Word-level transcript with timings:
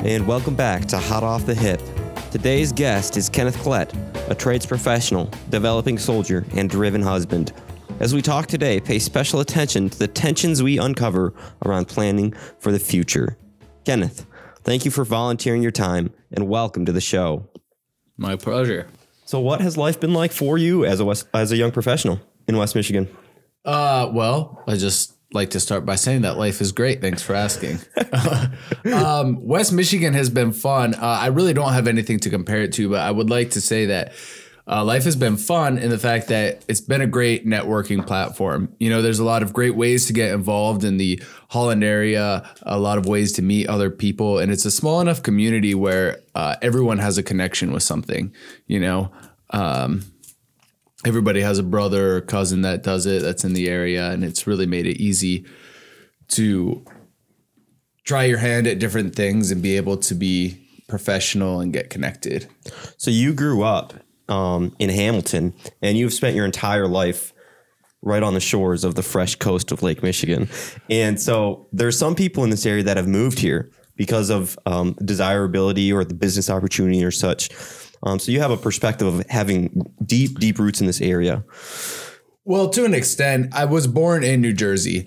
Hello, 0.00 0.14
and 0.14 0.26
welcome 0.26 0.54
back 0.54 0.86
to 0.86 0.98
Hot 0.98 1.22
Off 1.22 1.44
the 1.44 1.54
Hip. 1.54 1.80
Today's 2.30 2.72
guest 2.72 3.16
is 3.16 3.28
Kenneth 3.28 3.56
Klett, 3.58 3.92
a 4.30 4.34
trades 4.34 4.64
professional, 4.64 5.30
developing 5.50 5.98
soldier, 5.98 6.46
and 6.54 6.70
driven 6.70 7.02
husband. 7.02 7.52
As 7.98 8.14
we 8.14 8.22
talk 8.22 8.46
today, 8.46 8.80
pay 8.80 8.98
special 8.98 9.40
attention 9.40 9.90
to 9.90 9.98
the 9.98 10.08
tensions 10.08 10.62
we 10.62 10.78
uncover 10.78 11.34
around 11.66 11.88
planning 11.88 12.32
for 12.58 12.72
the 12.72 12.78
future. 12.78 13.36
Kenneth, 13.84 14.26
thank 14.62 14.84
you 14.84 14.90
for 14.90 15.04
volunteering 15.04 15.62
your 15.62 15.70
time 15.70 16.14
and 16.32 16.48
welcome 16.48 16.86
to 16.86 16.92
the 16.92 17.00
show. 17.00 17.48
My 18.16 18.36
pleasure. 18.36 18.86
So, 19.26 19.38
what 19.40 19.60
has 19.60 19.76
life 19.76 20.00
been 20.00 20.14
like 20.14 20.32
for 20.32 20.56
you 20.56 20.84
as 20.84 21.00
a 21.00 21.04
West, 21.04 21.28
as 21.34 21.52
a 21.52 21.56
young 21.56 21.72
professional 21.72 22.20
in 22.48 22.56
West 22.56 22.74
Michigan? 22.74 23.08
Uh, 23.64 24.10
well, 24.12 24.62
I 24.66 24.76
just 24.76 25.14
like 25.32 25.50
to 25.50 25.60
start 25.60 25.86
by 25.86 25.94
saying 25.94 26.22
that 26.22 26.36
life 26.36 26.60
is 26.60 26.72
great. 26.72 27.00
Thanks 27.00 27.22
for 27.22 27.34
asking. 27.34 27.78
um, 28.92 29.44
West 29.44 29.72
Michigan 29.72 30.12
has 30.14 30.28
been 30.28 30.52
fun. 30.52 30.94
Uh, 30.94 30.98
I 31.00 31.28
really 31.28 31.52
don't 31.52 31.72
have 31.72 31.86
anything 31.86 32.18
to 32.20 32.30
compare 32.30 32.62
it 32.62 32.72
to, 32.74 32.90
but 32.90 33.00
I 33.00 33.10
would 33.10 33.30
like 33.30 33.50
to 33.52 33.60
say 33.60 33.86
that 33.86 34.12
uh, 34.66 34.84
life 34.84 35.04
has 35.04 35.16
been 35.16 35.36
fun 35.36 35.78
in 35.78 35.90
the 35.90 35.98
fact 35.98 36.28
that 36.28 36.64
it's 36.68 36.80
been 36.80 37.00
a 37.00 37.06
great 37.06 37.46
networking 37.46 38.06
platform. 38.06 38.74
You 38.78 38.90
know, 38.90 39.02
there's 39.02 39.18
a 39.18 39.24
lot 39.24 39.42
of 39.42 39.52
great 39.52 39.74
ways 39.74 40.06
to 40.06 40.12
get 40.12 40.32
involved 40.32 40.84
in 40.84 40.96
the 40.96 41.22
Holland 41.48 41.82
area, 41.82 42.48
a 42.62 42.78
lot 42.78 42.98
of 42.98 43.06
ways 43.06 43.32
to 43.32 43.42
meet 43.42 43.68
other 43.68 43.90
people, 43.90 44.38
and 44.38 44.52
it's 44.52 44.64
a 44.64 44.70
small 44.70 45.00
enough 45.00 45.22
community 45.22 45.74
where 45.74 46.20
uh, 46.34 46.56
everyone 46.62 46.98
has 46.98 47.18
a 47.18 47.22
connection 47.22 47.72
with 47.72 47.82
something. 47.82 48.32
You 48.66 48.80
know. 48.80 49.12
Um, 49.52 50.04
everybody 51.06 51.40
has 51.40 51.58
a 51.58 51.62
brother 51.62 52.16
or 52.16 52.20
cousin 52.20 52.62
that 52.62 52.82
does 52.82 53.06
it 53.06 53.22
that's 53.22 53.44
in 53.44 53.54
the 53.54 53.68
area 53.68 54.10
and 54.10 54.24
it's 54.24 54.46
really 54.46 54.66
made 54.66 54.86
it 54.86 55.00
easy 55.00 55.44
to 56.28 56.84
try 58.04 58.24
your 58.24 58.38
hand 58.38 58.66
at 58.66 58.78
different 58.78 59.14
things 59.14 59.50
and 59.50 59.62
be 59.62 59.76
able 59.76 59.96
to 59.96 60.14
be 60.14 60.58
professional 60.88 61.60
and 61.60 61.72
get 61.72 61.88
connected 61.90 62.48
So, 62.96 63.10
you 63.10 63.32
grew 63.32 63.62
up 63.62 63.94
um, 64.28 64.74
in 64.78 64.90
Hamilton 64.90 65.54
and 65.82 65.96
you've 65.96 66.12
spent 66.12 66.36
your 66.36 66.44
entire 66.44 66.86
life 66.86 67.32
right 68.02 68.22
on 68.22 68.34
the 68.34 68.40
shores 68.40 68.84
of 68.84 68.94
the 68.94 69.02
fresh 69.02 69.36
coast 69.36 69.72
of 69.72 69.82
Lake 69.82 70.02
Michigan. 70.02 70.48
And 70.88 71.20
so, 71.20 71.68
there's 71.72 71.98
some 71.98 72.14
people 72.14 72.44
in 72.44 72.50
this 72.50 72.66
area 72.66 72.82
that 72.82 72.96
have 72.96 73.08
moved 73.08 73.38
here 73.38 73.70
because 73.96 74.30
of 74.30 74.58
um, 74.66 74.96
desirability 75.04 75.92
or 75.92 76.04
the 76.04 76.14
business 76.14 76.48
opportunity 76.48 77.04
or 77.04 77.10
such. 77.10 77.50
Um, 78.02 78.18
so, 78.18 78.32
you 78.32 78.40
have 78.40 78.50
a 78.50 78.56
perspective 78.56 79.06
of 79.06 79.26
having 79.28 79.92
deep, 80.04 80.38
deep 80.38 80.58
roots 80.58 80.80
in 80.80 80.86
this 80.86 81.00
area. 81.00 81.44
well 82.44 82.68
to 82.70 82.84
an 82.84 82.94
extent 82.94 83.54
i 83.54 83.64
was 83.64 83.86
born 83.86 84.24
in 84.24 84.40
new 84.40 84.52
jersey. 84.52 85.06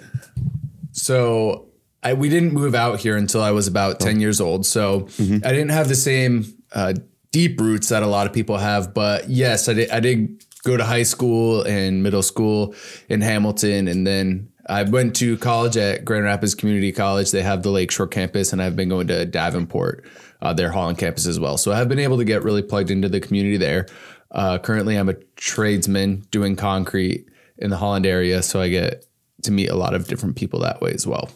So 0.92 1.70
I, 2.04 2.14
we 2.14 2.30
didn't 2.30 2.54
move 2.54 2.76
out 2.76 3.00
here 3.00 3.18
until 3.18 3.42
i 3.42 3.52
was 3.52 3.68
about 3.68 4.00
10 4.00 4.20
years 4.20 4.40
old. 4.40 4.66
So 4.66 5.08
i 5.20 5.52
didn't 5.52 5.70
have 5.70 5.88
the 5.88 5.96
same 5.96 6.46
uh, 6.74 6.94
deep 7.32 7.60
roots 7.60 7.90
that 7.90 8.04
a 8.04 8.08
lot 8.08 8.28
of 8.28 8.34
people 8.34 8.58
have 8.58 8.94
but 8.94 9.28
yes 9.30 9.68
i 9.68 9.74
did, 9.74 9.90
I 9.90 10.00
did 10.00 10.44
go 10.64 10.78
to 10.78 10.84
high 10.86 11.04
school 11.04 11.64
and 11.64 12.04
middle 12.04 12.22
school 12.22 12.76
in 13.10 13.22
hamilton 13.22 13.88
and 13.88 14.06
then 14.06 14.50
I 14.70 14.84
went 14.84 15.14
to 15.18 15.38
college 15.38 15.76
at 15.76 16.06
Grand 16.06 16.24
Rapids 16.24 16.56
Community 16.56 16.94
College. 16.94 17.32
They 17.32 17.42
have 17.42 17.64
the 17.64 17.70
Lakeshore 17.70 18.08
campus, 18.08 18.54
and 18.54 18.62
I've 18.62 18.78
been 18.78 18.88
going 18.88 19.08
to 19.08 19.26
Davenport, 19.26 20.06
uh, 20.44 20.54
their 20.54 20.72
Holland 20.72 20.98
campus 20.98 21.26
as 21.26 21.40
well. 21.40 21.58
So 21.58 21.72
I've 21.72 21.90
been 21.90 22.00
able 22.00 22.18
to 22.18 22.26
get 22.26 22.44
really 22.44 22.62
plugged 22.62 22.92
into 22.92 23.10
the 23.10 23.22
community 23.22 23.58
there. 23.58 23.88
Uh, 24.30 24.60
currently, 24.60 24.96
I'm 24.98 25.10
a 25.10 25.16
tradesman 25.36 26.28
doing 26.32 26.56
concrete 26.56 27.26
in 27.58 27.70
the 27.70 27.78
Holland 27.78 28.06
area, 28.06 28.44
so 28.44 28.60
I 28.60 28.70
get 28.70 29.06
to 29.44 29.52
meet 29.52 29.70
a 29.70 29.76
lot 29.76 29.94
of 29.94 30.08
different 30.08 30.36
people 30.36 30.60
that 30.60 30.82
way 30.82 30.92
as 30.92 31.08
well. 31.08 31.30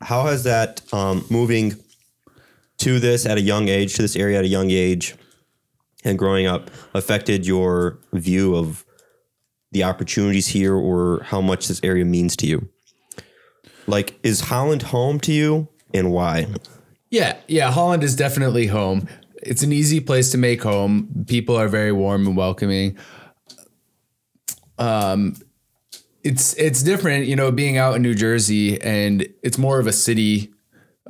How 0.00 0.24
has 0.24 0.44
that 0.44 0.82
um, 0.92 1.24
moving 1.30 1.74
to 2.78 3.00
this 3.00 3.24
at 3.24 3.38
a 3.38 3.40
young 3.40 3.68
age, 3.68 3.94
to 3.94 4.02
this 4.02 4.16
area 4.16 4.38
at 4.38 4.44
a 4.44 4.48
young 4.48 4.70
age, 4.70 5.14
and 6.04 6.18
growing 6.18 6.46
up 6.46 6.70
affected 6.94 7.46
your 7.46 7.98
view 8.12 8.54
of 8.56 8.84
the 9.70 9.84
opportunities 9.84 10.48
here 10.48 10.74
or 10.74 11.22
how 11.24 11.40
much 11.40 11.68
this 11.68 11.80
area 11.82 12.04
means 12.04 12.36
to 12.36 12.46
you? 12.46 12.68
Like, 13.86 14.18
is 14.22 14.40
Holland 14.40 14.82
home 14.82 15.20
to 15.20 15.32
you 15.32 15.68
and 15.94 16.10
why? 16.12 16.48
Yeah, 17.12 17.36
yeah, 17.46 17.70
Holland 17.70 18.02
is 18.02 18.16
definitely 18.16 18.68
home. 18.68 19.06
It's 19.42 19.62
an 19.62 19.70
easy 19.70 20.00
place 20.00 20.30
to 20.32 20.38
make 20.38 20.62
home. 20.62 21.26
People 21.28 21.54
are 21.54 21.68
very 21.68 21.92
warm 21.92 22.26
and 22.26 22.36
welcoming. 22.38 22.96
Um 24.78 25.36
it's 26.24 26.54
it's 26.54 26.82
different, 26.82 27.26
you 27.26 27.36
know, 27.36 27.52
being 27.52 27.76
out 27.76 27.96
in 27.96 28.02
New 28.02 28.14
Jersey 28.14 28.80
and 28.80 29.28
it's 29.42 29.58
more 29.58 29.78
of 29.78 29.86
a 29.86 29.92
city 29.92 30.54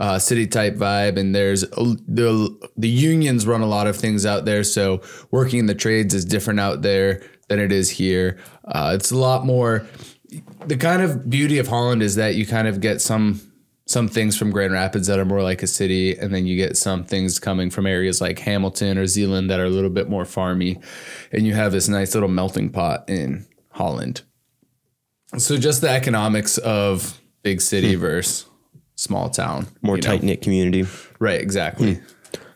uh, 0.01 0.19
city 0.19 0.47
type 0.47 0.75
vibe 0.75 1.19
and 1.19 1.35
there's 1.35 1.61
the 1.61 2.71
the 2.77 2.89
unions 2.89 3.47
run 3.47 3.61
a 3.61 3.67
lot 3.67 3.87
of 3.87 3.95
things 3.95 4.27
out 4.27 4.47
there 4.47 4.65
so 4.65 5.03
working 5.31 5.61
in 5.61 5.67
the 5.67 5.75
trades 5.75 6.15
is 6.15 6.25
different 6.25 6.59
out 6.59 6.81
there 6.81 7.23
than 7.49 7.61
it 7.61 7.71
is 7.71 7.91
here 7.91 8.39
uh, 8.65 8.93
it's 8.95 9.11
a 9.11 9.17
lot 9.17 9.45
more 9.45 9.87
the 10.67 10.79
kind 10.79 11.03
of 11.03 11.29
beauty 11.29 11.59
of 11.59 11.69
Holland 11.69 12.03
is 12.03 12.15
that 12.15 12.35
you 12.35 12.47
kind 12.47 12.67
of 12.67 12.81
get 12.81 13.03
some 13.03 13.52
some 13.93 14.09
things 14.09 14.37
from 14.37 14.51
Grand 14.51 14.73
Rapids 14.73 15.07
that 15.07 15.19
are 15.19 15.25
more 15.25 15.43
like 15.43 15.63
a 15.63 15.67
city, 15.67 16.17
and 16.17 16.35
then 16.35 16.47
you 16.47 16.57
get 16.57 16.77
some 16.77 17.05
things 17.05 17.39
coming 17.39 17.71
from 17.71 17.87
areas 17.87 18.21
like 18.21 18.39
Hamilton 18.41 18.99
or 18.99 19.07
Zeeland 19.07 19.51
that 19.51 19.61
are 19.61 19.65
a 19.67 19.71
little 19.71 19.91
bit 19.91 20.09
more 20.09 20.25
farmy, 20.25 20.83
and 21.31 21.47
you 21.47 21.55
have 21.55 21.73
this 21.73 21.89
nice 21.89 22.15
little 22.15 22.29
melting 22.29 22.71
pot 22.71 23.09
in 23.09 23.47
Holland. 23.71 24.23
So 25.39 25.57
just 25.57 25.81
the 25.81 25.89
economics 25.91 26.59
of 26.59 27.21
big 27.43 27.61
city 27.61 27.95
versus 27.95 28.47
small 28.97 29.31
town, 29.31 29.67
More 29.83 29.97
tight 29.99 30.23
knit 30.23 30.43
community. 30.43 30.87
right? 31.19 31.41
Exactly. 31.41 32.01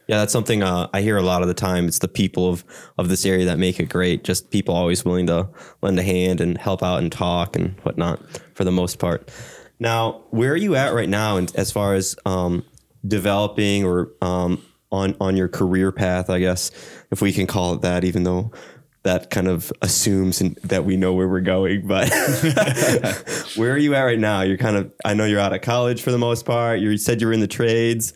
Yeah, 0.08 0.18
that's 0.18 0.32
something 0.32 0.62
uh, 0.62 0.88
I 0.94 1.00
hear 1.00 1.16
a 1.16 1.22
lot 1.22 1.42
of 1.42 1.48
the 1.48 1.54
time. 1.54 1.86
It's 1.88 1.98
the 1.98 2.06
people 2.06 2.48
of, 2.48 2.64
of 2.96 3.08
this 3.08 3.26
area 3.26 3.44
that 3.46 3.58
make 3.58 3.80
it 3.80 3.88
great. 3.88 4.22
Just 4.22 4.50
people 4.50 4.72
always 4.72 5.04
willing 5.04 5.26
to 5.26 5.48
lend 5.82 5.98
a 5.98 6.02
hand 6.04 6.40
and 6.40 6.56
help 6.56 6.80
out 6.82 6.98
and 7.00 7.10
talk 7.10 7.56
and 7.56 7.74
whatnot 7.80 8.20
for 8.54 8.62
the 8.62 8.70
most 8.70 9.00
part. 9.00 9.28
Now, 9.78 10.24
where 10.30 10.52
are 10.52 10.56
you 10.56 10.74
at 10.74 10.94
right 10.94 11.08
now 11.08 11.36
in, 11.36 11.48
as 11.54 11.70
far 11.70 11.94
as 11.94 12.16
um, 12.24 12.64
developing 13.06 13.84
or 13.84 14.12
um, 14.22 14.62
on, 14.90 15.16
on 15.20 15.36
your 15.36 15.48
career 15.48 15.92
path, 15.92 16.30
I 16.30 16.40
guess, 16.40 16.70
if 17.10 17.20
we 17.20 17.32
can 17.32 17.46
call 17.46 17.74
it 17.74 17.82
that, 17.82 18.04
even 18.04 18.22
though 18.24 18.52
that 19.02 19.30
kind 19.30 19.46
of 19.46 19.72
assumes 19.82 20.40
and 20.40 20.56
that 20.64 20.84
we 20.84 20.96
know 20.96 21.12
where 21.12 21.28
we're 21.28 21.40
going. 21.40 21.86
But 21.86 22.10
where 23.56 23.72
are 23.72 23.78
you 23.78 23.94
at 23.94 24.02
right 24.02 24.18
now? 24.18 24.42
You're 24.42 24.56
kind 24.56 24.76
of, 24.76 24.92
I 25.04 25.14
know 25.14 25.24
you're 25.24 25.40
out 25.40 25.54
of 25.54 25.60
college 25.62 26.02
for 26.02 26.10
the 26.10 26.18
most 26.18 26.44
part. 26.44 26.80
You 26.80 26.96
said 26.96 27.20
you 27.20 27.28
were 27.28 27.32
in 27.32 27.40
the 27.40 27.46
trades. 27.46 28.12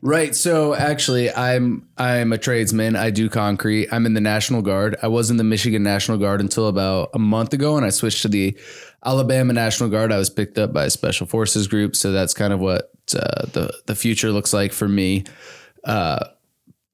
Right. 0.00 0.34
So 0.34 0.74
actually, 0.74 1.32
I'm 1.32 1.88
I'm 1.96 2.32
a 2.34 2.38
tradesman. 2.38 2.94
I 2.94 3.08
do 3.08 3.30
concrete. 3.30 3.88
I'm 3.90 4.04
in 4.04 4.12
the 4.12 4.20
National 4.20 4.60
Guard. 4.60 4.96
I 5.02 5.08
was 5.08 5.30
in 5.30 5.38
the 5.38 5.44
Michigan 5.44 5.82
National 5.82 6.18
Guard 6.18 6.42
until 6.42 6.68
about 6.68 7.08
a 7.14 7.18
month 7.18 7.54
ago, 7.54 7.78
and 7.78 7.86
I 7.86 7.88
switched 7.88 8.20
to 8.22 8.28
the 8.28 8.54
Alabama 9.04 9.52
National 9.52 9.88
Guard. 9.88 10.12
I 10.12 10.18
was 10.18 10.30
picked 10.30 10.58
up 10.58 10.72
by 10.72 10.84
a 10.84 10.90
Special 10.90 11.26
Forces 11.26 11.68
group, 11.68 11.94
so 11.96 12.12
that's 12.12 12.34
kind 12.34 12.52
of 12.52 12.60
what 12.60 12.90
uh, 13.14 13.46
the 13.52 13.72
the 13.86 13.94
future 13.94 14.30
looks 14.30 14.52
like 14.52 14.72
for 14.72 14.88
me. 14.88 15.24
Uh, 15.84 16.24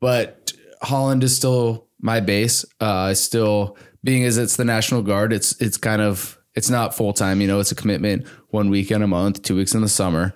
but 0.01 0.53
Holland 0.83 1.23
is 1.23 1.37
still 1.37 1.87
my 2.01 2.21
base. 2.21 2.65
Uh, 2.81 2.95
I 2.95 3.13
still 3.13 3.77
being 4.03 4.25
as 4.25 4.39
it's 4.39 4.57
the 4.57 4.65
National 4.65 5.03
Guard. 5.03 5.33
It's 5.33 5.61
it's 5.61 5.77
kind 5.77 6.03
of 6.03 6.39
it's 6.55 6.71
not 6.71 6.95
full 6.95 7.13
time. 7.13 7.41
You 7.41 7.47
know, 7.47 7.61
it's 7.61 7.73
a 7.73 7.77
commitment. 7.77 8.27
One 8.49 8.71
weekend 8.71 9.05
a 9.05 9.07
month, 9.07 9.43
two 9.43 9.55
weeks 9.57 9.75
in 9.75 9.81
the 9.81 9.89
summer, 9.89 10.35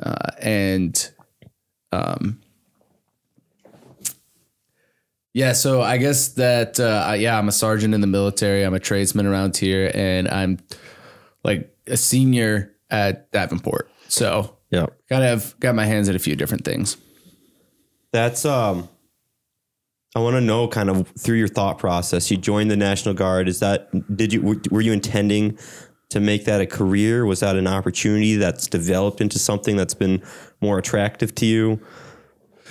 uh, 0.00 0.30
and 0.40 1.10
um, 1.90 2.40
yeah, 5.34 5.52
so 5.52 5.82
I 5.82 5.98
guess 5.98 6.28
that 6.28 6.78
uh, 6.80 7.14
yeah, 7.18 7.36
I'm 7.36 7.48
a 7.48 7.52
sergeant 7.52 7.92
in 7.92 8.00
the 8.00 8.06
military. 8.06 8.62
I'm 8.62 8.72
a 8.72 8.80
tradesman 8.80 9.26
around 9.26 9.56
here, 9.56 9.90
and 9.94 10.28
I'm 10.28 10.58
like 11.46 11.74
a 11.86 11.96
senior 11.96 12.74
at 12.90 13.30
Davenport. 13.32 13.88
So 14.08 14.56
Yeah. 14.70 14.86
kind 15.08 15.24
of 15.24 15.58
got 15.60 15.74
my 15.74 15.86
hands 15.86 16.08
in 16.08 16.16
a 16.16 16.18
few 16.18 16.36
different 16.36 16.64
things. 16.64 16.96
That's 18.12 18.44
um 18.44 18.88
I 20.14 20.18
want 20.20 20.34
to 20.36 20.40
know 20.40 20.66
kind 20.66 20.88
of 20.90 21.08
through 21.18 21.36
your 21.36 21.48
thought 21.48 21.78
process. 21.78 22.30
You 22.30 22.36
joined 22.38 22.70
the 22.70 22.76
National 22.76 23.14
Guard. 23.14 23.48
Is 23.48 23.60
that 23.60 23.88
did 24.16 24.32
you 24.32 24.42
were, 24.42 24.56
were 24.70 24.80
you 24.80 24.92
intending 24.92 25.58
to 26.08 26.20
make 26.20 26.44
that 26.46 26.60
a 26.60 26.66
career? 26.66 27.24
Was 27.26 27.40
that 27.40 27.56
an 27.56 27.66
opportunity 27.66 28.36
that's 28.36 28.66
developed 28.66 29.20
into 29.20 29.38
something 29.38 29.76
that's 29.76 29.94
been 29.94 30.22
more 30.60 30.78
attractive 30.78 31.34
to 31.36 31.46
you? 31.46 31.80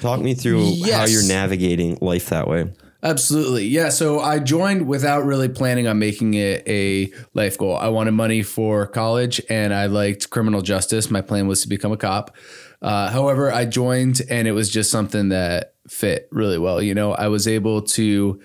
Talk 0.01 0.21
me 0.21 0.33
through 0.33 0.81
how 0.91 1.05
you're 1.05 1.23
navigating 1.27 1.97
life 2.01 2.27
that 2.29 2.47
way. 2.47 2.73
Absolutely. 3.05 3.67
Yeah. 3.67 3.89
So 3.89 4.19
I 4.19 4.39
joined 4.39 4.87
without 4.87 5.25
really 5.25 5.47
planning 5.47 5.85
on 5.87 5.99
making 5.99 6.33
it 6.33 6.67
a 6.67 7.13
life 7.35 7.55
goal. 7.55 7.77
I 7.77 7.89
wanted 7.89 8.13
money 8.13 8.41
for 8.41 8.87
college 8.87 9.39
and 9.47 9.75
I 9.75 9.85
liked 9.85 10.31
criminal 10.31 10.63
justice. 10.63 11.11
My 11.11 11.21
plan 11.21 11.47
was 11.47 11.61
to 11.61 11.69
become 11.69 11.91
a 11.91 11.97
cop. 11.97 12.35
Uh, 12.81 13.11
however, 13.11 13.51
I 13.51 13.65
joined 13.65 14.21
and 14.27 14.47
it 14.47 14.53
was 14.53 14.71
just 14.71 14.89
something 14.89 15.29
that 15.29 15.75
fit 15.87 16.27
really 16.31 16.57
well. 16.57 16.81
You 16.81 16.95
know, 16.95 17.13
I 17.13 17.27
was 17.27 17.47
able 17.47 17.83
to 17.83 18.41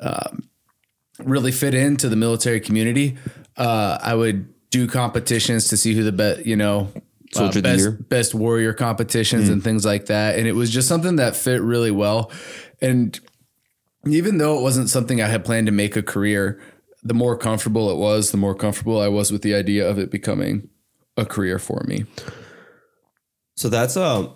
um, 0.00 0.50
really 1.20 1.50
fit 1.50 1.74
into 1.74 2.10
the 2.10 2.16
military 2.16 2.60
community. 2.60 3.16
Uh, 3.56 3.96
I 4.02 4.14
would 4.14 4.52
do 4.68 4.86
competitions 4.86 5.68
to 5.68 5.78
see 5.78 5.94
who 5.94 6.02
the 6.02 6.12
best, 6.12 6.44
you 6.44 6.56
know, 6.56 6.92
the 7.54 7.62
best, 7.62 8.08
best 8.10 8.34
warrior 8.34 8.74
competitions 8.74 9.48
and 9.48 9.64
things 9.64 9.86
like 9.86 10.06
that. 10.06 10.38
And 10.38 10.46
it 10.46 10.52
was 10.52 10.70
just 10.70 10.88
something 10.88 11.16
that 11.16 11.34
fit 11.36 11.62
really 11.62 11.90
well. 11.90 12.30
And 12.82 13.18
even 14.06 14.38
though 14.38 14.58
it 14.58 14.62
wasn't 14.62 14.88
something 14.90 15.20
I 15.20 15.28
had 15.28 15.44
planned 15.44 15.66
to 15.66 15.72
make 15.72 15.96
a 15.96 16.02
career, 16.02 16.60
the 17.02 17.14
more 17.14 17.36
comfortable 17.36 17.90
it 17.90 17.96
was, 17.96 18.30
the 18.30 18.36
more 18.36 18.54
comfortable 18.54 19.00
I 19.00 19.08
was 19.08 19.30
with 19.30 19.42
the 19.42 19.54
idea 19.54 19.88
of 19.88 19.98
it 19.98 20.10
becoming 20.10 20.68
a 21.16 21.24
career 21.24 21.58
for 21.58 21.84
me. 21.86 22.06
So 23.56 23.68
that's 23.68 23.96
a 23.96 24.32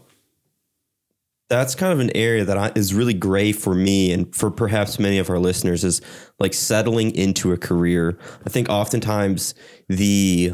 that's 1.49 1.75
kind 1.75 1.93
of 1.93 2.01
an 2.01 2.15
area 2.15 2.45
that 2.45 2.59
I, 2.59 2.73
is 2.75 2.93
really 2.93 3.15
gray 3.15 3.53
for 3.53 3.75
me 3.75 4.13
and 4.13 4.35
for 4.35 4.51
perhaps 4.51 4.99
many 4.99 5.19
of 5.19 5.31
our 5.31 5.39
listeners 5.39 5.83
is 5.83 6.03
like 6.39 6.53
settling 6.53 7.15
into 7.15 7.53
a 7.53 7.57
career. 7.57 8.19
I 8.45 8.51
think 8.51 8.69
oftentimes 8.69 9.55
the 9.89 10.53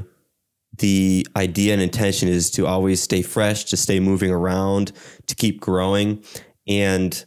the 0.78 1.26
idea 1.36 1.72
and 1.72 1.82
intention 1.82 2.28
is 2.28 2.50
to 2.52 2.66
always 2.66 3.00
stay 3.00 3.22
fresh, 3.22 3.64
to 3.64 3.76
stay 3.76 4.00
moving 4.00 4.30
around, 4.30 4.92
to 5.26 5.34
keep 5.34 5.60
growing, 5.60 6.24
and 6.66 7.24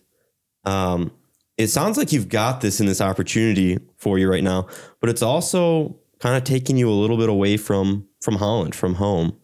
um, 0.65 1.11
it 1.57 1.67
sounds 1.67 1.97
like 1.97 2.11
you've 2.11 2.29
got 2.29 2.61
this 2.61 2.79
in 2.79 2.85
this 2.85 3.01
opportunity 3.01 3.79
for 3.97 4.19
you 4.19 4.29
right 4.29 4.43
now, 4.43 4.67
but 5.01 5.09
it's 5.09 5.21
also 5.21 5.97
kind 6.19 6.37
of 6.37 6.43
taking 6.43 6.77
you 6.77 6.89
a 6.89 6.93
little 6.93 7.17
bit 7.17 7.29
away 7.29 7.57
from 7.57 8.07
from 8.21 8.35
Holland, 8.35 8.75
from 8.75 8.95
home. 8.95 9.37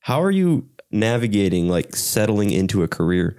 How 0.00 0.22
are 0.22 0.30
you 0.30 0.68
navigating 0.90 1.68
like 1.68 1.94
settling 1.94 2.50
into 2.50 2.82
a 2.82 2.88
career? 2.88 3.36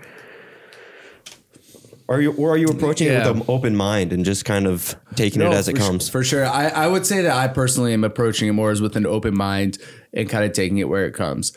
Are 2.07 2.19
you 2.19 2.33
or 2.33 2.51
are 2.51 2.57
you 2.57 2.67
approaching 2.67 3.07
it 3.07 3.25
with 3.25 3.37
an 3.37 3.43
open 3.47 3.75
mind 3.75 4.11
and 4.11 4.25
just 4.25 4.43
kind 4.43 4.67
of 4.67 4.95
taking 5.15 5.41
it 5.41 5.53
as 5.53 5.69
it 5.69 5.77
comes? 5.77 6.09
for 6.09 6.23
sure. 6.23 6.45
I, 6.45 6.67
I 6.67 6.87
would 6.87 7.05
say 7.05 7.21
that 7.21 7.31
I 7.31 7.47
personally 7.47 7.93
am 7.93 8.03
approaching 8.03 8.49
it 8.49 8.51
more 8.51 8.69
as 8.69 8.81
with 8.81 8.95
an 8.97 9.05
open 9.05 9.35
mind 9.35 9.77
and 10.13 10.29
kind 10.29 10.43
of 10.43 10.51
taking 10.51 10.77
it 10.77 10.89
where 10.89 11.05
it 11.05 11.13
comes, 11.13 11.53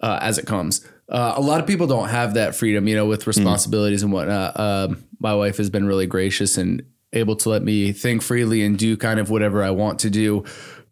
uh, 0.00 0.20
as 0.22 0.38
it 0.38 0.46
comes. 0.46 0.86
Uh, 1.08 1.34
a 1.36 1.40
lot 1.40 1.60
of 1.60 1.66
people 1.66 1.86
don't 1.86 2.08
have 2.08 2.34
that 2.34 2.54
freedom, 2.54 2.86
you 2.86 2.94
know, 2.94 3.06
with 3.06 3.26
responsibilities 3.26 4.02
and 4.02 4.12
whatnot. 4.12 4.58
Um, 4.58 5.04
my 5.18 5.34
wife 5.34 5.56
has 5.56 5.70
been 5.70 5.86
really 5.86 6.06
gracious 6.06 6.56
and 6.56 6.82
able 7.12 7.36
to 7.36 7.48
let 7.48 7.62
me 7.62 7.92
think 7.92 8.22
freely 8.22 8.64
and 8.64 8.78
do 8.78 8.96
kind 8.96 9.20
of 9.20 9.30
whatever 9.30 9.62
I 9.62 9.70
want 9.70 10.00
to 10.00 10.10
do. 10.10 10.44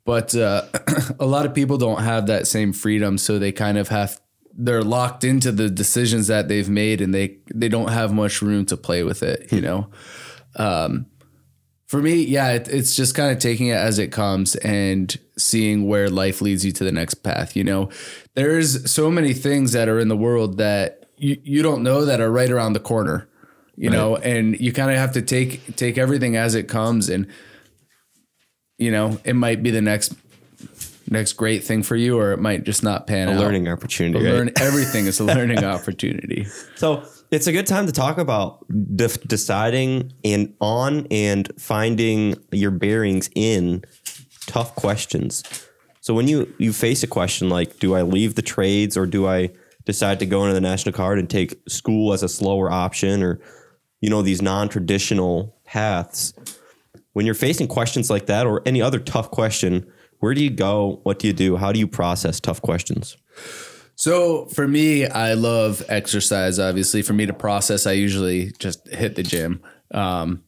But 0.04 0.34
uh, 0.34 0.62
a 1.20 1.26
lot 1.26 1.46
of 1.46 1.54
people 1.54 1.78
don't 1.78 2.02
have 2.02 2.26
that 2.26 2.46
same 2.46 2.72
freedom, 2.72 3.18
so 3.18 3.38
they 3.38 3.52
kind 3.52 3.78
of 3.78 3.88
have 3.88 4.20
they're 4.56 4.82
locked 4.82 5.24
into 5.24 5.50
the 5.50 5.68
decisions 5.68 6.28
that 6.28 6.48
they've 6.48 6.68
made, 6.68 7.00
and 7.00 7.14
they 7.14 7.38
they 7.52 7.68
don't 7.68 7.88
have 7.88 8.12
much 8.12 8.42
room 8.42 8.66
to 8.66 8.76
play 8.76 9.02
with 9.02 9.22
it. 9.22 9.52
You 9.52 9.60
know. 9.60 9.90
For 11.86 12.00
me, 12.00 12.24
yeah, 12.24 12.52
it, 12.52 12.66
it's 12.68 12.96
just 12.96 13.14
kind 13.14 13.30
of 13.30 13.38
taking 13.38 13.68
it 13.68 13.76
as 13.76 14.00
it 14.00 14.10
comes 14.10 14.56
and 14.56 15.16
seeing 15.38 15.86
where 15.86 16.08
life 16.10 16.40
leads 16.40 16.64
you 16.64 16.72
to 16.72 16.82
the 16.82 16.90
next 16.90 17.22
path. 17.22 17.54
You 17.54 17.62
know, 17.62 17.90
there's 18.34 18.90
so 18.90 19.10
many 19.12 19.32
things 19.32 19.72
that 19.72 19.88
are 19.88 20.00
in 20.00 20.08
the 20.08 20.16
world 20.16 20.56
that 20.58 21.06
you, 21.16 21.40
you 21.44 21.62
don't 21.62 21.82
know 21.82 22.04
that 22.04 22.20
are 22.20 22.32
right 22.32 22.50
around 22.50 22.72
the 22.72 22.80
corner. 22.80 23.28
You 23.76 23.90
know, 23.90 24.16
and 24.16 24.58
you 24.60 24.72
kind 24.72 24.90
of 24.90 24.96
have 24.96 25.12
to 25.12 25.22
take 25.22 25.76
take 25.76 25.98
everything 25.98 26.36
as 26.36 26.54
it 26.54 26.68
comes, 26.68 27.08
and 27.08 27.26
you 28.78 28.90
know, 28.90 29.20
it 29.24 29.34
might 29.34 29.62
be 29.62 29.70
the 29.70 29.80
next 29.80 30.14
next 31.10 31.34
great 31.34 31.64
thing 31.64 31.82
for 31.82 31.96
you, 31.96 32.18
or 32.18 32.32
it 32.32 32.38
might 32.38 32.64
just 32.64 32.82
not 32.82 33.06
pan 33.06 33.28
a 33.28 33.32
out. 33.32 33.38
learning 33.40 33.68
opportunity. 33.68 34.24
right? 34.24 34.32
Learn 34.34 34.50
everything 34.60 35.06
is 35.06 35.20
a 35.20 35.24
learning 35.38 35.64
opportunity. 35.64 36.46
So 36.76 37.04
it's 37.30 37.46
a 37.46 37.52
good 37.52 37.66
time 37.66 37.86
to 37.86 37.92
talk 37.92 38.18
about 38.18 38.64
de- 38.96 39.08
deciding 39.08 40.12
and 40.24 40.54
on 40.60 41.06
and 41.10 41.50
finding 41.58 42.36
your 42.52 42.70
bearings 42.70 43.28
in 43.34 43.84
tough 44.46 44.74
questions. 44.76 45.42
So 46.00 46.14
when 46.14 46.28
you 46.28 46.52
you 46.58 46.72
face 46.72 47.02
a 47.02 47.06
question 47.06 47.48
like, 47.48 47.78
do 47.78 47.94
I 47.94 48.02
leave 48.02 48.34
the 48.34 48.42
trades 48.42 48.96
or 48.96 49.06
do 49.06 49.26
I 49.26 49.50
decide 49.84 50.18
to 50.20 50.26
go 50.26 50.42
into 50.42 50.54
the 50.54 50.60
National 50.60 50.94
Guard 50.94 51.18
and 51.18 51.28
take 51.28 51.60
school 51.68 52.12
as 52.12 52.22
a 52.22 52.28
slower 52.28 52.70
option 52.70 53.22
or 53.22 53.40
you 54.04 54.10
know 54.10 54.20
these 54.20 54.42
non-traditional 54.42 55.56
paths? 55.64 56.34
When 57.14 57.24
you're 57.24 57.34
facing 57.34 57.68
questions 57.68 58.10
like 58.10 58.26
that 58.26 58.46
or 58.46 58.60
any 58.66 58.82
other 58.82 58.98
tough 58.98 59.30
question, 59.30 59.90
where 60.18 60.34
do 60.34 60.44
you 60.44 60.50
go? 60.50 61.00
What 61.04 61.18
do 61.18 61.26
you 61.26 61.32
do? 61.32 61.56
How 61.56 61.72
do 61.72 61.78
you 61.78 61.88
process 61.88 62.38
tough 62.38 62.60
questions? 62.60 63.16
So 63.94 64.44
for 64.46 64.68
me, 64.68 65.06
I 65.06 65.32
love 65.32 65.82
exercise. 65.88 66.58
Obviously, 66.58 67.00
for 67.00 67.14
me 67.14 67.24
to 67.24 67.32
process, 67.32 67.86
I 67.86 67.92
usually 67.92 68.52
just 68.58 68.86
hit 68.88 69.16
the 69.16 69.22
gym. 69.22 69.62
Um, 69.92 70.42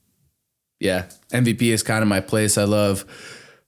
yeah, 0.80 1.06
MVP 1.30 1.62
is 1.62 1.82
kind 1.82 2.02
of 2.02 2.08
my 2.08 2.20
place. 2.20 2.58
I 2.58 2.64
love 2.64 3.06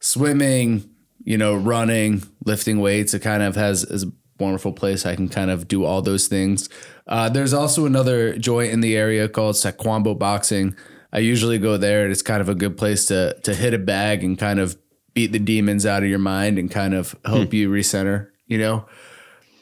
swimming, 0.00 0.90
you 1.25 1.38
know, 1.38 1.55
running, 1.55 2.25
lifting 2.44 2.81
weights. 2.81 3.14
It 3.14 3.20
kind 3.20 3.43
of 3.43 3.56
has 3.56 3.85
is 3.85 4.02
a 4.02 4.12
wonderful 4.38 4.73
place. 4.73 5.06
I 5.06 5.17
can 5.17 5.31
kind 5.31 5.50
of 5.50 5.67
do 5.67 5.85
all 5.85 6.02
those 6.02 6.26
things. 6.26 6.69
Uh, 7.09 7.29
there's 7.29 7.55
also 7.55 7.87
another 7.87 8.37
joint 8.37 8.73
in 8.73 8.81
the 8.81 8.97
area 8.97 9.29
called 9.29 9.55
Saquambo 9.55 10.19
Boxing. 10.19 10.77
I 11.13 11.21
usually 11.21 11.59
go 11.59 11.77
there, 11.77 12.03
and 12.03 12.13
it's 12.13 12.23
kind 12.23 12.41
of 12.41 12.49
a 12.49 12.55
good 12.55 12.77
place 12.77 13.07
to 13.07 13.39
to 13.45 13.55
hit 13.55 13.75
a 13.75 13.79
bag 13.79 14.23
and 14.23 14.39
kind 14.39 14.61
of 14.61 14.77
beat 15.15 15.33
the 15.33 15.39
demons 15.39 15.87
out 15.87 16.03
of 16.03 16.09
your 16.09 16.19
mind 16.19 16.59
and 16.59 16.71
kind 16.71 16.95
of 16.95 17.17
help 17.25 17.53
you 17.55 17.71
recenter. 17.71 18.29
You 18.47 18.59
know. 18.59 18.87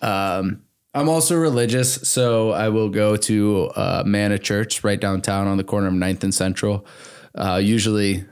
Um, 0.03 0.63
I'm 0.97 1.11
also 1.11 1.37
religious, 1.37 2.09
so 2.09 2.53
I 2.53 2.71
will 2.71 2.89
go 2.89 3.17
to 3.19 3.71
uh, 3.77 4.03
Mana 4.07 4.39
Church 4.39 4.83
right 4.83 4.99
downtown 4.99 5.47
on 5.47 5.59
the 5.59 5.65
corner 5.65 5.89
of 5.89 5.93
9th 5.93 6.25
and 6.25 6.35
Central. 6.35 6.87
Uh, 7.35 7.61
usually 7.63 8.25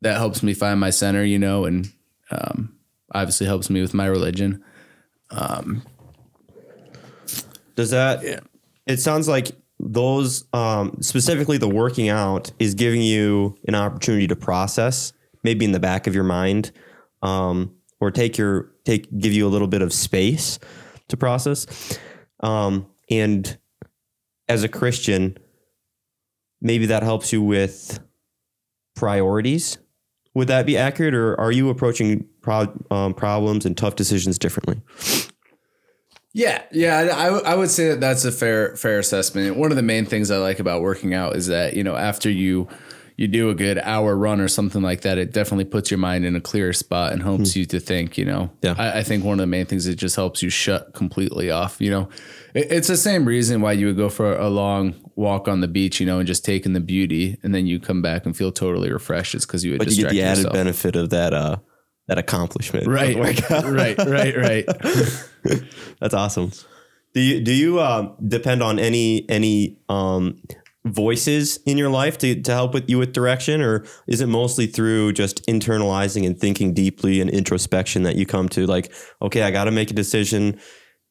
that 0.00 0.16
helps 0.16 0.40
me 0.44 0.54
find 0.54 0.78
my 0.78 0.90
center, 0.90 1.24
you 1.24 1.36
know, 1.36 1.64
and 1.64 1.92
um, 2.30 2.76
obviously 3.12 3.48
helps 3.48 3.70
me 3.70 3.80
with 3.80 3.92
my 3.92 4.06
religion. 4.06 4.62
Does 7.80 7.90
that? 7.92 8.22
It 8.86 8.98
sounds 9.00 9.26
like 9.26 9.52
those, 9.78 10.44
um, 10.52 10.98
specifically 11.00 11.56
the 11.56 11.66
working 11.66 12.10
out, 12.10 12.52
is 12.58 12.74
giving 12.74 13.00
you 13.00 13.56
an 13.66 13.74
opportunity 13.74 14.26
to 14.26 14.36
process, 14.36 15.14
maybe 15.44 15.64
in 15.64 15.72
the 15.72 15.80
back 15.80 16.06
of 16.06 16.14
your 16.14 16.24
mind, 16.24 16.72
um, 17.22 17.74
or 17.98 18.10
take 18.10 18.36
your 18.36 18.70
take 18.84 19.08
give 19.18 19.32
you 19.32 19.46
a 19.46 19.48
little 19.48 19.66
bit 19.66 19.80
of 19.80 19.94
space 19.94 20.58
to 21.08 21.16
process. 21.16 21.66
Um, 22.40 22.86
and 23.10 23.56
as 24.46 24.62
a 24.62 24.68
Christian, 24.68 25.38
maybe 26.60 26.84
that 26.84 27.02
helps 27.02 27.32
you 27.32 27.40
with 27.40 27.98
priorities. 28.94 29.78
Would 30.34 30.48
that 30.48 30.66
be 30.66 30.76
accurate, 30.76 31.14
or 31.14 31.40
are 31.40 31.50
you 31.50 31.70
approaching 31.70 32.26
pro- 32.42 32.78
um, 32.90 33.14
problems 33.14 33.64
and 33.64 33.74
tough 33.74 33.96
decisions 33.96 34.38
differently? 34.38 34.82
Yeah, 36.32 36.62
yeah, 36.70 37.08
I, 37.12 37.52
I 37.52 37.54
would 37.56 37.70
say 37.70 37.88
that 37.88 38.00
that's 38.00 38.24
a 38.24 38.30
fair 38.30 38.76
fair 38.76 38.98
assessment. 39.00 39.56
One 39.56 39.72
of 39.72 39.76
the 39.76 39.82
main 39.82 40.06
things 40.06 40.30
I 40.30 40.38
like 40.38 40.60
about 40.60 40.80
working 40.80 41.12
out 41.12 41.34
is 41.34 41.48
that 41.48 41.74
you 41.74 41.82
know 41.82 41.96
after 41.96 42.30
you 42.30 42.68
you 43.16 43.28
do 43.28 43.50
a 43.50 43.54
good 43.54 43.78
hour 43.78 44.16
run 44.16 44.40
or 44.40 44.48
something 44.48 44.80
like 44.80 45.02
that, 45.02 45.18
it 45.18 45.30
definitely 45.32 45.66
puts 45.66 45.90
your 45.90 45.98
mind 45.98 46.24
in 46.24 46.34
a 46.36 46.40
clearer 46.40 46.72
spot 46.72 47.12
and 47.12 47.22
helps 47.22 47.54
you 47.54 47.66
to 47.66 47.78
think. 47.78 48.16
You 48.16 48.24
know, 48.24 48.50
Yeah. 48.62 48.74
I, 48.78 49.00
I 49.00 49.02
think 49.02 49.24
one 49.24 49.34
of 49.34 49.42
the 49.42 49.46
main 49.46 49.66
things 49.66 49.86
it 49.86 49.96
just 49.96 50.16
helps 50.16 50.42
you 50.42 50.48
shut 50.48 50.94
completely 50.94 51.50
off. 51.50 51.80
You 51.80 51.90
know, 51.90 52.08
it, 52.54 52.72
it's 52.72 52.88
the 52.88 52.96
same 52.96 53.26
reason 53.26 53.60
why 53.60 53.72
you 53.72 53.86
would 53.88 53.98
go 53.98 54.08
for 54.08 54.34
a 54.34 54.48
long 54.48 54.94
walk 55.16 55.48
on 55.48 55.60
the 55.60 55.68
beach, 55.68 56.00
you 56.00 56.06
know, 56.06 56.18
and 56.18 56.26
just 56.26 56.46
take 56.46 56.64
in 56.64 56.72
the 56.72 56.80
beauty, 56.80 57.36
and 57.42 57.54
then 57.54 57.66
you 57.66 57.78
come 57.78 58.00
back 58.00 58.24
and 58.24 58.34
feel 58.34 58.52
totally 58.52 58.90
refreshed. 58.90 59.34
It's 59.34 59.44
because 59.44 59.64
you 59.64 59.72
would 59.72 59.80
But 59.80 59.90
you 59.90 60.04
get 60.04 60.12
the 60.12 60.22
added 60.22 60.52
benefit 60.52 60.96
of 60.96 61.10
that 61.10 61.34
uh, 61.34 61.56
that 62.10 62.18
accomplishment. 62.18 62.88
Right, 62.88 63.16
workout. 63.16 63.64
right, 63.72 63.96
right, 63.96 64.36
right. 64.36 64.66
That's 66.00 66.12
awesome. 66.12 66.50
Do 67.14 67.20
you 67.20 67.40
do 67.40 67.52
you 67.52 67.80
um, 67.80 68.16
depend 68.26 68.64
on 68.64 68.80
any 68.80 69.28
any 69.30 69.78
um, 69.88 70.42
voices 70.84 71.58
in 71.66 71.78
your 71.78 71.88
life 71.88 72.18
to, 72.18 72.40
to 72.42 72.52
help 72.52 72.74
with 72.74 72.90
you 72.90 72.98
with 72.98 73.12
direction, 73.12 73.62
or 73.62 73.84
is 74.08 74.20
it 74.20 74.26
mostly 74.26 74.66
through 74.66 75.12
just 75.12 75.46
internalizing 75.46 76.26
and 76.26 76.36
thinking 76.36 76.74
deeply 76.74 77.20
and 77.20 77.30
introspection 77.30 78.02
that 78.02 78.16
you 78.16 78.26
come 78.26 78.48
to 78.48 78.66
like, 78.66 78.92
okay, 79.22 79.42
I 79.42 79.52
got 79.52 79.64
to 79.64 79.70
make 79.70 79.92
a 79.92 79.94
decision, 79.94 80.58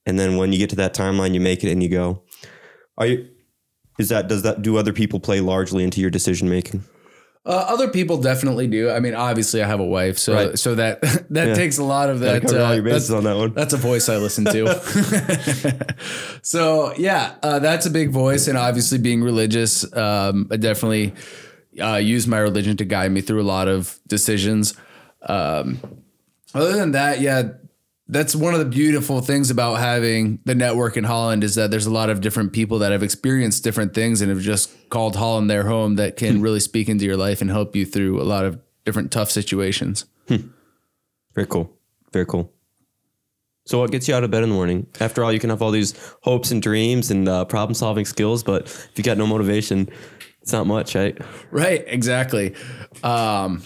and 0.06 0.20
then 0.20 0.36
when 0.36 0.52
you 0.52 0.58
get 0.58 0.70
to 0.72 0.76
that 0.78 0.94
timeline, 0.94 1.34
you 1.34 1.40
make 1.40 1.64
it 1.64 1.72
and 1.72 1.82
you 1.82 1.88
go. 1.88 2.24
Are 2.98 3.08
you? 3.08 3.30
Is 3.98 4.10
that 4.10 4.28
does 4.28 4.42
that 4.42 4.62
do 4.62 4.76
other 4.76 4.92
people 4.92 5.22
play 5.22 5.40
largely 5.40 5.86
into 5.86 6.02
your 6.02 6.10
decision 6.10 6.50
making? 6.50 6.84
Uh, 7.50 7.66
other 7.68 7.88
people 7.88 8.22
definitely 8.22 8.68
do. 8.68 8.92
I 8.92 9.00
mean, 9.00 9.16
obviously, 9.16 9.64
I 9.64 9.68
have 9.68 9.80
a 9.80 9.86
wife, 9.86 10.20
so 10.20 10.34
Right. 10.36 10.60
so 10.60 10.76
that 10.76 11.02
that 11.32 11.56
takes 11.56 11.80
a 11.80 11.84
lot 11.84 12.12
of 12.12 12.20
that. 12.20 12.44
cover 12.44 12.60
all 12.60 12.66
uh, 12.68 12.74
your 12.76 12.84
bases 12.84 13.08
that's, 13.08 13.18
on 13.18 13.24
that 13.24 13.38
one. 13.38 13.54
that's 13.54 13.74
a 13.74 13.78
voice 13.78 14.08
I 14.08 14.18
listen 14.18 14.46
to. 14.46 15.96
so 16.44 16.94
yeah, 16.96 17.38
uh, 17.42 17.58
that's 17.58 17.88
a 17.88 17.90
big 17.90 18.12
voice, 18.12 18.48
and 18.48 18.56
obviously, 18.56 19.00
being 19.00 19.24
religious, 19.24 19.84
um, 19.98 20.48
I 20.52 20.58
definitely 20.58 21.16
uh, 21.82 21.96
use 21.96 22.28
my 22.28 22.38
religion 22.38 22.78
to 22.78 22.86
guide 22.86 23.12
me 23.12 23.22
through 23.22 23.42
a 23.42 23.50
lot 23.50 23.68
of 23.68 24.00
decisions. 24.06 24.76
Um, 25.24 25.80
other 26.54 26.74
than 26.74 26.92
that, 26.92 27.20
yeah, 27.20 27.50
that's 28.10 28.36
one 28.36 28.54
of 28.54 28.60
the 28.60 28.66
beautiful 28.66 29.22
things 29.22 29.52
about 29.52 29.76
having 29.76 30.40
the 30.44 30.56
network 30.56 30.98
in 30.98 31.04
Holland 31.04 31.44
is 31.44 31.56
that 31.56 31.70
there's 31.70 31.86
a 31.86 31.92
lot 31.92 32.10
of 32.10 32.22
different 32.22 32.54
people 32.54 32.80
that 32.80 32.92
have 32.92 33.04
experienced 33.04 33.64
different 33.64 33.94
things 33.94 34.22
and 34.22 34.32
have 34.32 34.42
just 34.42 34.90
called 34.90 35.16
Holland 35.16 35.50
their 35.50 35.64
home 35.64 35.96
that 35.98 36.18
can 36.18 36.42
really 36.42 36.60
speak 36.60 36.90
into 36.90 37.06
your 37.06 37.18
life 37.18 37.40
and 37.40 37.52
help 37.52 37.76
you 37.76 37.86
through 37.86 38.20
a 38.20 38.24
lot 38.24 38.46
of 38.46 38.60
different 38.84 39.12
tough 39.12 39.30
situations. 39.30 40.06
Very 40.28 41.48
cool. 41.48 41.72
Very 42.12 42.26
cool. 42.26 42.52
So 43.68 43.78
what 43.78 43.92
gets 43.92 44.08
you 44.08 44.16
out 44.16 44.24
of 44.24 44.32
bed 44.32 44.42
in 44.42 44.50
the 44.50 44.56
morning? 44.56 44.88
After 45.00 45.24
all, 45.24 45.32
you 45.32 45.40
can 45.40 45.52
have 45.52 45.62
all 45.62 45.70
these 45.70 45.94
hopes 46.24 46.50
and 46.50 46.60
dreams 46.60 47.12
and 47.12 47.30
uh, 47.30 47.46
problem 47.46 47.76
solving 47.76 48.06
skills, 48.06 48.44
but 48.44 48.64
if 48.64 48.94
you 48.96 49.04
got 49.04 49.20
no 49.20 49.28
motivation, 49.28 49.88
it's 50.42 50.52
not 50.52 50.66
much, 50.66 50.96
right? 50.96 51.16
Right, 51.52 51.84
exactly. 51.86 52.56
Um, 53.04 53.62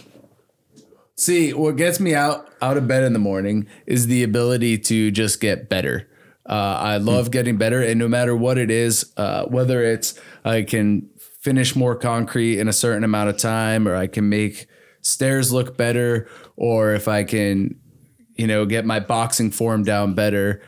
see, 1.15 1.53
what 1.53 1.75
gets 1.75 1.99
me 1.99 2.15
out 2.15 2.49
out 2.61 2.77
of 2.77 2.87
bed 2.87 3.03
in 3.03 3.13
the 3.13 3.19
morning 3.19 3.67
is 3.85 4.07
the 4.07 4.23
ability 4.23 4.77
to 4.77 5.11
just 5.11 5.39
get 5.39 5.69
better. 5.69 6.09
Uh, 6.47 6.77
I 6.79 6.97
love 6.97 7.31
getting 7.31 7.57
better, 7.57 7.81
and 7.81 7.97
no 7.99 8.07
matter 8.07 8.35
what 8.35 8.57
it 8.57 8.69
is, 8.69 9.13
uh, 9.15 9.45
whether 9.45 9.81
it's 9.81 10.19
I 10.43 10.63
can 10.63 11.09
finish 11.39 11.75
more 11.75 11.95
concrete 11.95 12.59
in 12.59 12.67
a 12.67 12.73
certain 12.73 13.03
amount 13.03 13.29
of 13.29 13.37
time, 13.37 13.87
or 13.87 13.95
I 13.95 14.07
can 14.07 14.27
make 14.29 14.67
stairs 15.01 15.53
look 15.53 15.77
better, 15.77 16.27
or 16.57 16.93
if 16.93 17.07
I 17.07 17.23
can, 17.23 17.79
you 18.35 18.47
know, 18.47 18.65
get 18.65 18.85
my 18.85 18.99
boxing 18.99 19.51
form 19.51 19.83
down 19.83 20.15
better, 20.15 20.61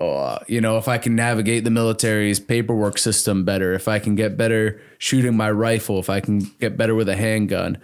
uh, 0.00 0.38
you 0.48 0.60
know, 0.60 0.78
if 0.78 0.88
I 0.88 0.96
can 0.96 1.14
navigate 1.14 1.64
the 1.64 1.70
military's 1.70 2.40
paperwork 2.40 2.96
system 2.96 3.44
better, 3.44 3.74
if 3.74 3.86
I 3.86 3.98
can 3.98 4.14
get 4.14 4.36
better 4.36 4.80
shooting 4.98 5.36
my 5.36 5.50
rifle, 5.50 5.98
if 5.98 6.08
I 6.08 6.20
can 6.20 6.40
get 6.58 6.78
better 6.78 6.94
with 6.94 7.08
a 7.08 7.16
handgun, 7.16 7.78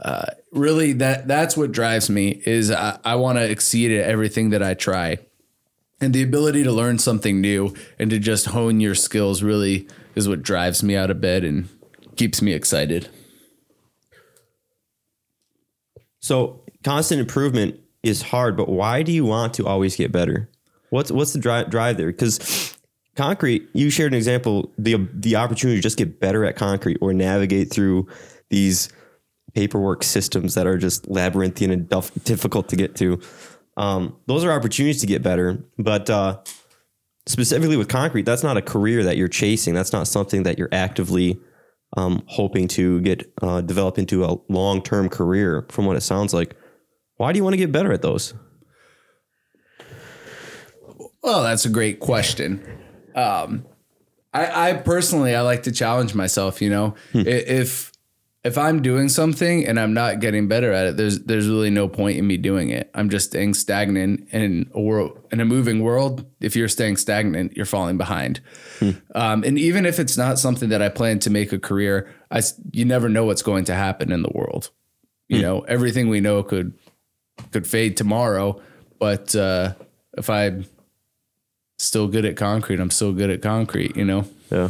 uh, 0.00 0.26
really 0.52 0.92
that 0.94 1.28
that's 1.28 1.56
what 1.56 1.72
drives 1.72 2.10
me 2.10 2.42
is 2.44 2.70
I, 2.70 2.98
I 3.04 3.14
want 3.16 3.38
to 3.38 3.48
exceed 3.48 3.92
at 3.92 4.08
everything 4.08 4.50
that 4.50 4.62
I 4.62 4.74
try, 4.74 5.18
and 6.00 6.12
the 6.12 6.22
ability 6.22 6.64
to 6.64 6.72
learn 6.72 6.98
something 6.98 7.40
new 7.40 7.74
and 7.98 8.10
to 8.10 8.18
just 8.18 8.46
hone 8.46 8.80
your 8.80 8.94
skills 8.94 9.42
really 9.42 9.88
is 10.14 10.28
what 10.28 10.42
drives 10.42 10.82
me 10.82 10.96
out 10.96 11.10
of 11.10 11.20
bed 11.20 11.44
and 11.44 11.68
keeps 12.16 12.42
me 12.42 12.52
excited. 12.52 13.08
So 16.20 16.64
constant 16.82 17.20
improvement 17.20 17.80
is 18.02 18.22
hard, 18.22 18.56
but 18.56 18.68
why 18.68 19.02
do 19.02 19.12
you 19.12 19.24
want 19.24 19.54
to 19.54 19.66
always 19.66 19.96
get 19.96 20.12
better? 20.12 20.48
What's 20.90 21.10
what's 21.10 21.32
the 21.32 21.38
drive 21.38 21.70
drive 21.70 21.96
there? 21.96 22.06
Because 22.06 22.74
concrete, 23.16 23.68
you 23.72 23.90
shared 23.90 24.12
an 24.12 24.16
example, 24.16 24.72
the 24.78 25.08
the 25.12 25.36
opportunity 25.36 25.78
to 25.78 25.82
just 25.82 25.98
get 25.98 26.20
better 26.20 26.44
at 26.44 26.56
concrete 26.56 26.98
or 27.00 27.12
navigate 27.12 27.70
through 27.70 28.08
these 28.50 28.88
paperwork 29.54 30.02
systems 30.02 30.54
that 30.54 30.66
are 30.66 30.76
just 30.78 31.08
labyrinthian 31.08 31.70
and 31.70 31.88
difficult 32.24 32.68
to 32.68 32.76
get 32.76 32.94
to. 32.96 33.20
Um, 33.76 34.16
those 34.26 34.44
are 34.44 34.52
opportunities 34.52 35.00
to 35.00 35.06
get 35.06 35.22
better, 35.22 35.64
but 35.78 36.08
uh, 36.10 36.38
specifically 37.26 37.76
with 37.76 37.88
concrete, 37.88 38.22
that's 38.26 38.42
not 38.42 38.56
a 38.56 38.62
career 38.62 39.02
that 39.04 39.16
you're 39.16 39.28
chasing. 39.28 39.74
That's 39.74 39.92
not 39.92 40.06
something 40.08 40.42
that 40.44 40.58
you're 40.58 40.68
actively 40.72 41.40
um, 41.96 42.22
hoping 42.26 42.68
to 42.68 43.00
get 43.02 43.32
uh, 43.42 43.60
develop 43.60 43.98
into 43.98 44.24
a 44.24 44.36
long 44.48 44.82
term 44.82 45.08
career. 45.08 45.66
From 45.70 45.86
what 45.86 45.96
it 45.96 46.02
sounds 46.02 46.34
like, 46.34 46.56
why 47.16 47.32
do 47.32 47.36
you 47.38 47.44
want 47.44 47.54
to 47.54 47.58
get 47.58 47.72
better 47.72 47.92
at 47.92 48.02
those? 48.02 48.34
Well, 51.22 51.42
that's 51.42 51.64
a 51.64 51.70
great 51.70 52.00
question. 52.00 52.62
Um, 53.14 53.64
I, 54.32 54.70
I 54.70 54.72
personally, 54.74 55.34
I 55.34 55.40
like 55.42 55.62
to 55.64 55.72
challenge 55.72 56.14
myself. 56.14 56.60
You 56.60 56.70
know, 56.70 56.94
I- 57.14 57.18
if 57.20 57.92
if 58.44 58.58
I'm 58.58 58.82
doing 58.82 59.08
something 59.08 59.66
and 59.66 59.80
I'm 59.80 59.94
not 59.94 60.20
getting 60.20 60.48
better 60.48 60.70
at 60.70 60.86
it, 60.86 60.96
there's 60.98 61.20
there's 61.20 61.48
really 61.48 61.70
no 61.70 61.88
point 61.88 62.18
in 62.18 62.26
me 62.26 62.36
doing 62.36 62.68
it. 62.68 62.90
I'm 62.94 63.08
just 63.08 63.26
staying 63.26 63.54
stagnant 63.54 64.28
in 64.32 64.70
a 64.74 64.80
world 64.80 65.18
in 65.32 65.40
a 65.40 65.46
moving 65.46 65.82
world. 65.82 66.26
If 66.40 66.54
you're 66.54 66.68
staying 66.68 66.98
stagnant, 66.98 67.56
you're 67.56 67.64
falling 67.64 67.96
behind. 67.96 68.40
Um, 69.14 69.44
and 69.44 69.58
even 69.58 69.86
if 69.86 69.98
it's 69.98 70.18
not 70.18 70.38
something 70.38 70.68
that 70.68 70.82
I 70.82 70.90
plan 70.90 71.20
to 71.20 71.30
make 71.30 71.52
a 71.52 71.58
career, 71.58 72.12
I 72.30 72.42
you 72.70 72.84
never 72.84 73.08
know 73.08 73.24
what's 73.24 73.42
going 73.42 73.64
to 73.64 73.74
happen 73.74 74.12
in 74.12 74.22
the 74.22 74.32
world. 74.34 74.70
You 75.28 75.40
know, 75.40 75.60
everything 75.60 76.08
we 76.08 76.20
know 76.20 76.42
could 76.42 76.74
could 77.50 77.66
fade 77.66 77.96
tomorrow, 77.96 78.60
but 78.98 79.34
uh, 79.34 79.72
if 80.18 80.28
I'm 80.28 80.66
still 81.78 82.08
good 82.08 82.26
at 82.26 82.36
concrete, 82.36 82.78
I'm 82.78 82.90
still 82.90 83.14
good 83.14 83.30
at 83.30 83.40
concrete. 83.40 83.96
You 83.96 84.04
know. 84.04 84.26
Yeah. 84.50 84.68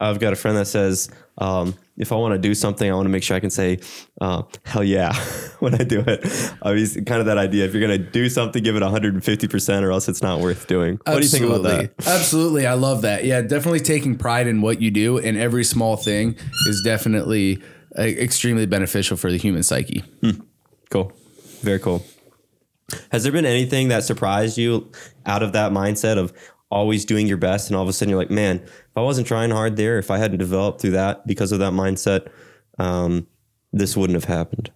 I've 0.00 0.18
got 0.20 0.32
a 0.32 0.36
friend 0.36 0.56
that 0.56 0.66
says, 0.66 1.08
um, 1.38 1.74
if 1.96 2.12
I 2.12 2.16
want 2.16 2.32
to 2.32 2.38
do 2.38 2.54
something, 2.54 2.90
I 2.90 2.94
want 2.94 3.06
to 3.06 3.10
make 3.10 3.22
sure 3.22 3.36
I 3.36 3.40
can 3.40 3.50
say, 3.50 3.78
uh, 4.20 4.42
hell 4.64 4.82
yeah, 4.82 5.14
when 5.60 5.74
I 5.74 5.84
do 5.84 6.02
it. 6.06 6.52
I 6.62 6.74
mean, 6.74 7.04
kind 7.04 7.20
of 7.20 7.26
that 7.26 7.38
idea. 7.38 7.64
If 7.64 7.72
you're 7.72 7.86
going 7.86 7.98
to 8.02 8.10
do 8.10 8.28
something, 8.28 8.62
give 8.62 8.76
it 8.76 8.82
150% 8.82 9.82
or 9.82 9.90
else 9.92 10.08
it's 10.08 10.22
not 10.22 10.40
worth 10.40 10.66
doing. 10.66 10.98
What 11.04 11.16
do 11.16 11.20
you 11.20 11.28
think 11.28 11.44
about 11.44 11.62
that? 11.62 11.92
Absolutely. 12.06 12.66
I 12.66 12.74
love 12.74 13.02
that. 13.02 13.24
Yeah, 13.24 13.40
definitely 13.42 13.80
taking 13.80 14.16
pride 14.18 14.46
in 14.46 14.60
what 14.60 14.80
you 14.80 14.90
do 14.90 15.18
and 15.18 15.36
every 15.36 15.64
small 15.64 15.96
thing 15.96 16.36
is 16.68 16.82
definitely 16.84 17.62
uh, 17.96 18.02
extremely 18.02 18.66
beneficial 18.66 19.16
for 19.16 19.30
the 19.30 19.36
human 19.36 19.62
psyche. 19.62 20.02
Cool. 20.90 21.12
Very 21.60 21.78
cool. 21.78 22.04
Has 23.10 23.22
there 23.22 23.32
been 23.32 23.46
anything 23.46 23.88
that 23.88 24.04
surprised 24.04 24.58
you 24.58 24.90
out 25.24 25.42
of 25.42 25.52
that 25.52 25.72
mindset 25.72 26.18
of 26.18 26.32
always 26.74 27.04
doing 27.04 27.26
your 27.26 27.36
best 27.38 27.68
and 27.70 27.76
all 27.76 27.82
of 27.82 27.88
a 27.88 27.92
sudden 27.92 28.10
you're 28.10 28.18
like, 28.18 28.30
man, 28.30 28.56
if 28.58 28.96
I 28.96 29.00
wasn't 29.00 29.26
trying 29.26 29.50
hard 29.50 29.76
there, 29.76 29.98
if 29.98 30.10
I 30.10 30.18
hadn't 30.18 30.38
developed 30.38 30.80
through 30.80 30.90
that 30.92 31.26
because 31.26 31.52
of 31.52 31.58
that 31.60 31.72
mindset, 31.72 32.28
um, 32.78 33.26
this 33.72 33.96
wouldn't 33.96 34.16
have 34.16 34.24
happened. 34.24 34.70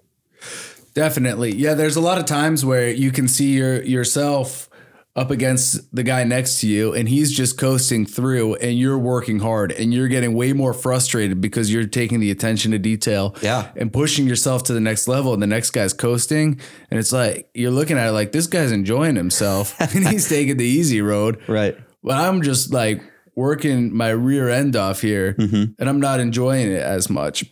Definitely. 0.95 1.55
Yeah, 1.55 1.75
there's 1.75 1.97
a 1.97 2.01
lot 2.01 2.19
of 2.19 2.25
times 2.25 2.65
where 2.65 2.91
you 2.91 3.11
can 3.11 3.29
see 3.29 3.53
your 3.57 3.83
yourself 3.83 4.69
up 5.17 5.31
against 5.33 5.93
the 5.95 6.05
guy 6.05 6.23
next 6.23 6.61
to 6.61 6.69
you 6.69 6.95
and 6.95 7.09
he's 7.09 7.33
just 7.33 7.59
coasting 7.59 8.07
through 8.07 8.55
and 8.57 8.79
you're 8.79 8.99
working 8.99 9.41
hard 9.41 9.73
and 9.73 9.93
you're 9.93 10.07
getting 10.07 10.33
way 10.33 10.53
more 10.53 10.73
frustrated 10.73 11.41
because 11.41 11.73
you're 11.73 11.87
taking 11.89 12.21
the 12.21 12.31
attention 12.31 12.71
to 12.71 12.79
detail 12.79 13.35
Yeah. 13.43 13.73
and 13.75 13.93
pushing 13.93 14.29
yourself 14.29 14.63
to 14.65 14.73
the 14.73 14.81
next 14.81 15.09
level 15.09 15.33
and 15.35 15.43
the 15.43 15.49
next 15.49 15.71
guy's 15.73 15.93
coasting 15.93 16.61
and 16.89 17.01
it's 17.01 17.13
like 17.13 17.49
you're 17.53 17.73
looking 17.73 17.99
at 17.99 18.07
it 18.09 18.13
like 18.13 18.31
this 18.31 18.47
guy's 18.47 18.71
enjoying 18.71 19.17
himself 19.17 19.75
and 19.95 20.07
he's 20.07 20.29
taking 20.29 20.57
the 20.57 20.65
easy 20.65 21.01
road 21.01 21.41
Right. 21.49 21.77
But 22.03 22.17
I'm 22.17 22.43
just 22.43 22.73
like 22.73 23.03
working 23.35 23.97
my 23.97 24.09
rear 24.11 24.49
end 24.49 24.75
off 24.77 25.01
here 25.01 25.35
and 25.39 25.89
I'm 25.89 26.01
not 26.01 26.21
enjoying 26.21 26.67
it 26.69 26.83
as 26.83 27.09
much. 27.09 27.45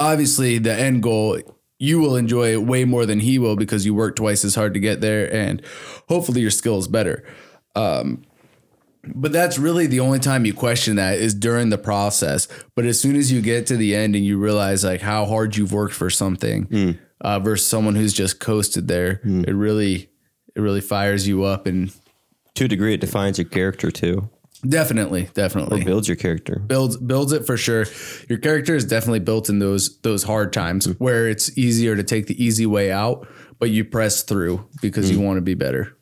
Obviously, 0.00 0.58
the 0.58 0.72
end 0.74 1.02
goal, 1.02 1.38
you 1.78 2.00
will 2.00 2.16
enjoy 2.16 2.52
it 2.52 2.62
way 2.62 2.84
more 2.84 3.06
than 3.06 3.20
he 3.20 3.38
will 3.38 3.54
because 3.56 3.84
you 3.86 3.94
work 3.94 4.16
twice 4.16 4.44
as 4.44 4.54
hard 4.54 4.74
to 4.74 4.80
get 4.80 5.00
there 5.00 5.32
and 5.32 5.62
hopefully 6.08 6.40
your 6.40 6.50
skill 6.50 6.78
is 6.78 6.88
better. 6.88 7.22
Um, 7.74 8.22
but 9.14 9.30
that's 9.30 9.58
really 9.58 9.86
the 9.86 10.00
only 10.00 10.18
time 10.18 10.44
you 10.44 10.52
question 10.52 10.96
that 10.96 11.18
is 11.18 11.32
during 11.34 11.68
the 11.68 11.78
process. 11.78 12.48
But 12.74 12.86
as 12.86 12.98
soon 13.00 13.14
as 13.14 13.30
you 13.30 13.40
get 13.40 13.66
to 13.68 13.76
the 13.76 13.94
end 13.94 14.16
and 14.16 14.24
you 14.24 14.38
realize 14.38 14.82
like 14.82 15.00
how 15.02 15.26
hard 15.26 15.56
you've 15.56 15.72
worked 15.72 15.94
for 15.94 16.10
something 16.10 16.98
uh, 17.20 17.38
versus 17.38 17.68
someone 17.68 17.94
who's 17.94 18.12
just 18.12 18.40
coasted 18.40 18.88
there, 18.88 19.20
it 19.46 19.52
really, 19.54 20.10
it 20.56 20.60
really 20.60 20.80
fires 20.80 21.28
you 21.28 21.44
up 21.44 21.66
and 21.66 21.92
To 22.56 22.64
a 22.64 22.68
degree, 22.68 22.94
it 22.94 23.00
defines 23.00 23.38
your 23.38 23.46
character 23.46 23.90
too, 23.90 24.28
definitely, 24.66 25.28
definitely. 25.34 25.84
builds 25.84 26.08
your 26.08 26.16
character. 26.16 26.58
builds 26.58 26.96
builds 26.96 27.32
it 27.32 27.46
for 27.46 27.56
sure. 27.56 27.86
Your 28.28 28.38
character 28.38 28.74
is 28.74 28.84
definitely 28.84 29.20
built 29.20 29.48
in 29.48 29.58
those 29.58 29.98
those 30.00 30.22
hard 30.22 30.52
times 30.52 30.86
mm-hmm. 30.86 31.02
where 31.02 31.28
it's 31.28 31.56
easier 31.56 31.96
to 31.96 32.02
take 32.02 32.26
the 32.26 32.42
easy 32.42 32.66
way 32.66 32.90
out, 32.90 33.28
but 33.58 33.70
you 33.70 33.84
press 33.84 34.22
through 34.22 34.66
because 34.82 35.10
you 35.10 35.16
mm-hmm. 35.16 35.26
want 35.26 35.36
to 35.38 35.42
be 35.42 35.54
better. 35.54 35.96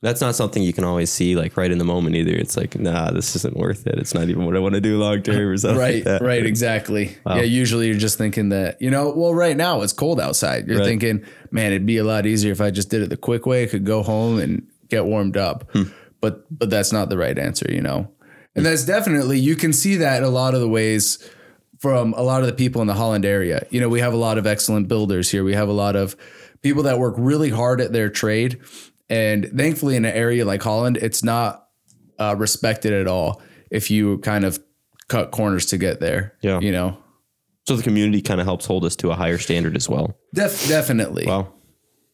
That's 0.00 0.20
not 0.20 0.36
something 0.36 0.62
you 0.62 0.72
can 0.72 0.84
always 0.84 1.10
see 1.10 1.34
like 1.34 1.56
right 1.56 1.70
in 1.72 1.78
the 1.78 1.84
moment 1.84 2.14
either. 2.14 2.30
It's 2.30 2.56
like, 2.56 2.78
nah, 2.78 3.10
this 3.10 3.34
isn't 3.34 3.56
worth 3.56 3.84
it. 3.88 3.98
It's 3.98 4.14
not 4.14 4.28
even 4.28 4.44
what 4.44 4.54
I 4.54 4.60
want 4.60 4.76
to 4.76 4.80
do 4.80 4.96
long 4.96 5.22
term 5.22 5.48
or 5.48 5.56
something. 5.56 5.78
Right, 5.78 6.06
like 6.06 6.20
right, 6.20 6.46
exactly. 6.46 7.16
Yeah, 7.26 7.40
usually 7.40 7.88
you're 7.88 7.96
just 7.96 8.16
thinking 8.16 8.50
that, 8.50 8.80
you 8.80 8.90
know, 8.90 9.10
well, 9.10 9.34
right 9.34 9.56
now 9.56 9.82
it's 9.82 9.92
cold 9.92 10.20
outside. 10.20 10.68
You're 10.68 10.78
Right. 10.78 10.86
thinking, 10.86 11.24
man, 11.50 11.72
it'd 11.72 11.86
be 11.86 11.96
a 11.96 12.04
lot 12.04 12.26
easier 12.26 12.52
if 12.52 12.60
I 12.60 12.70
just 12.70 12.90
did 12.90 13.02
it 13.02 13.10
the 13.10 13.16
quick 13.16 13.44
way. 13.44 13.64
I 13.64 13.66
could 13.66 13.84
go 13.84 14.04
home 14.04 14.38
and 14.38 14.68
get 14.88 15.04
warmed 15.04 15.36
up. 15.36 15.70
But 16.20 16.46
but 16.56 16.70
that's 16.70 16.92
not 16.92 17.08
the 17.10 17.16
right 17.18 17.38
answer, 17.38 17.66
you 17.70 17.80
know. 17.80 18.10
And 18.54 18.66
that's 18.66 18.84
definitely 18.84 19.38
you 19.38 19.54
can 19.54 19.72
see 19.72 19.96
that 19.96 20.18
in 20.18 20.24
a 20.24 20.30
lot 20.30 20.54
of 20.54 20.60
the 20.60 20.68
ways 20.68 21.18
from 21.78 22.12
a 22.14 22.22
lot 22.22 22.40
of 22.40 22.48
the 22.48 22.52
people 22.54 22.80
in 22.80 22.88
the 22.88 22.94
Holland 22.94 23.24
area. 23.24 23.64
You 23.70 23.80
know, 23.80 23.88
we 23.88 24.00
have 24.00 24.12
a 24.12 24.16
lot 24.16 24.36
of 24.36 24.46
excellent 24.46 24.88
builders 24.88 25.30
here. 25.30 25.44
We 25.44 25.54
have 25.54 25.68
a 25.68 25.72
lot 25.72 25.94
of 25.94 26.16
people 26.60 26.82
that 26.84 26.98
work 26.98 27.14
really 27.16 27.50
hard 27.50 27.80
at 27.80 27.92
their 27.92 28.10
trade. 28.10 28.60
And 29.08 29.50
thankfully, 29.56 29.94
in 29.94 30.04
an 30.04 30.12
area 30.14 30.44
like 30.44 30.62
Holland, 30.62 30.96
it's 30.96 31.22
not 31.22 31.68
uh, 32.18 32.34
respected 32.36 32.92
at 32.92 33.06
all 33.06 33.40
if 33.70 33.90
you 33.92 34.18
kind 34.18 34.44
of 34.44 34.58
cut 35.08 35.30
corners 35.30 35.66
to 35.66 35.78
get 35.78 36.00
there. 36.00 36.34
Yeah. 36.42 36.58
You 36.58 36.72
know, 36.72 36.98
So 37.68 37.76
the 37.76 37.82
community 37.84 38.20
kind 38.22 38.40
of 38.40 38.46
helps 38.46 38.66
hold 38.66 38.84
us 38.84 38.96
to 38.96 39.10
a 39.12 39.14
higher 39.14 39.38
standard 39.38 39.76
as 39.76 39.88
well. 39.88 40.18
Def- 40.34 40.66
definitely. 40.68 41.26
Wow. 41.26 41.54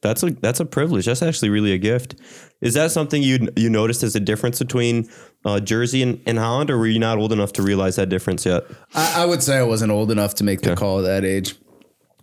That's 0.03 0.23
a 0.23 0.31
that's 0.33 0.61
a 0.61 0.67
privilege. 0.67 1.07
That's 1.07 1.23
actually 1.23 1.49
really 1.49 1.73
a 1.73 1.79
gift. 1.79 2.17
Is 2.65 2.75
that 2.75 2.91
something 2.91 3.23
you 3.23 3.49
you 3.57 3.69
noticed 3.69 4.03
as 4.03 4.17
a 4.17 4.21
difference 4.21 4.59
between 4.59 5.09
uh, 5.45 5.61
Jersey 5.61 6.03
and, 6.03 6.21
and 6.27 6.39
Holland, 6.39 6.71
or 6.71 6.79
were 6.79 6.87
you 6.87 6.99
not 6.99 7.19
old 7.19 7.31
enough 7.31 7.53
to 7.53 7.63
realize 7.63 7.97
that 7.97 8.09
difference 8.09 8.47
yet? 8.47 8.65
I, 8.95 9.23
I 9.23 9.27
would 9.27 9.43
say 9.43 9.59
I 9.59 9.63
wasn't 9.63 9.93
old 9.93 10.11
enough 10.11 10.35
to 10.37 10.45
make 10.45 10.63
the 10.63 10.75
call 10.75 10.99
at 10.99 11.03
that 11.03 11.25
age. 11.25 11.57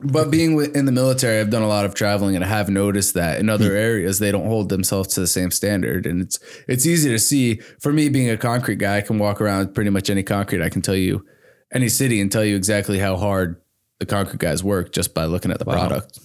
But 0.04 0.32
being 0.32 0.60
in 0.74 0.86
the 0.86 0.92
military, 0.92 1.40
I've 1.40 1.52
done 1.52 1.62
a 1.62 1.68
lot 1.68 1.86
of 1.86 1.94
traveling, 1.94 2.36
and 2.36 2.44
I 2.44 2.48
have 2.48 2.70
noticed 2.70 3.14
that 3.14 3.40
in 3.40 3.50
other 3.50 3.76
areas 3.76 4.18
they 4.18 4.32
don't 4.32 4.48
hold 4.48 4.70
themselves 4.70 5.10
to 5.10 5.20
the 5.20 5.28
same 5.28 5.52
standard, 5.52 6.08
and 6.08 6.22
it's 6.22 6.40
it's 6.68 6.88
easy 6.88 7.12
to 7.12 7.20
see. 7.20 7.58
For 7.80 7.94
me, 7.94 8.10
being 8.10 8.30
a 8.30 8.38
concrete 8.38 8.80
guy, 8.80 8.98
I 8.98 9.02
can 9.02 9.20
walk 9.20 9.40
around 9.40 9.76
pretty 9.76 9.92
much 9.92 10.10
any 10.10 10.24
concrete. 10.24 10.64
I 10.64 10.70
can 10.70 10.82
tell 10.82 10.96
you 10.96 11.24
any 11.72 11.88
city 11.88 12.20
and 12.20 12.32
tell 12.32 12.44
you 12.44 12.56
exactly 12.56 12.98
how 12.98 13.16
hard 13.16 13.62
the 14.00 14.08
concrete 14.08 14.40
guys 14.40 14.64
work 14.64 14.92
just 14.92 15.14
by 15.14 15.26
looking 15.26 15.52
at 15.52 15.60
the 15.60 15.66
product. 15.66 16.20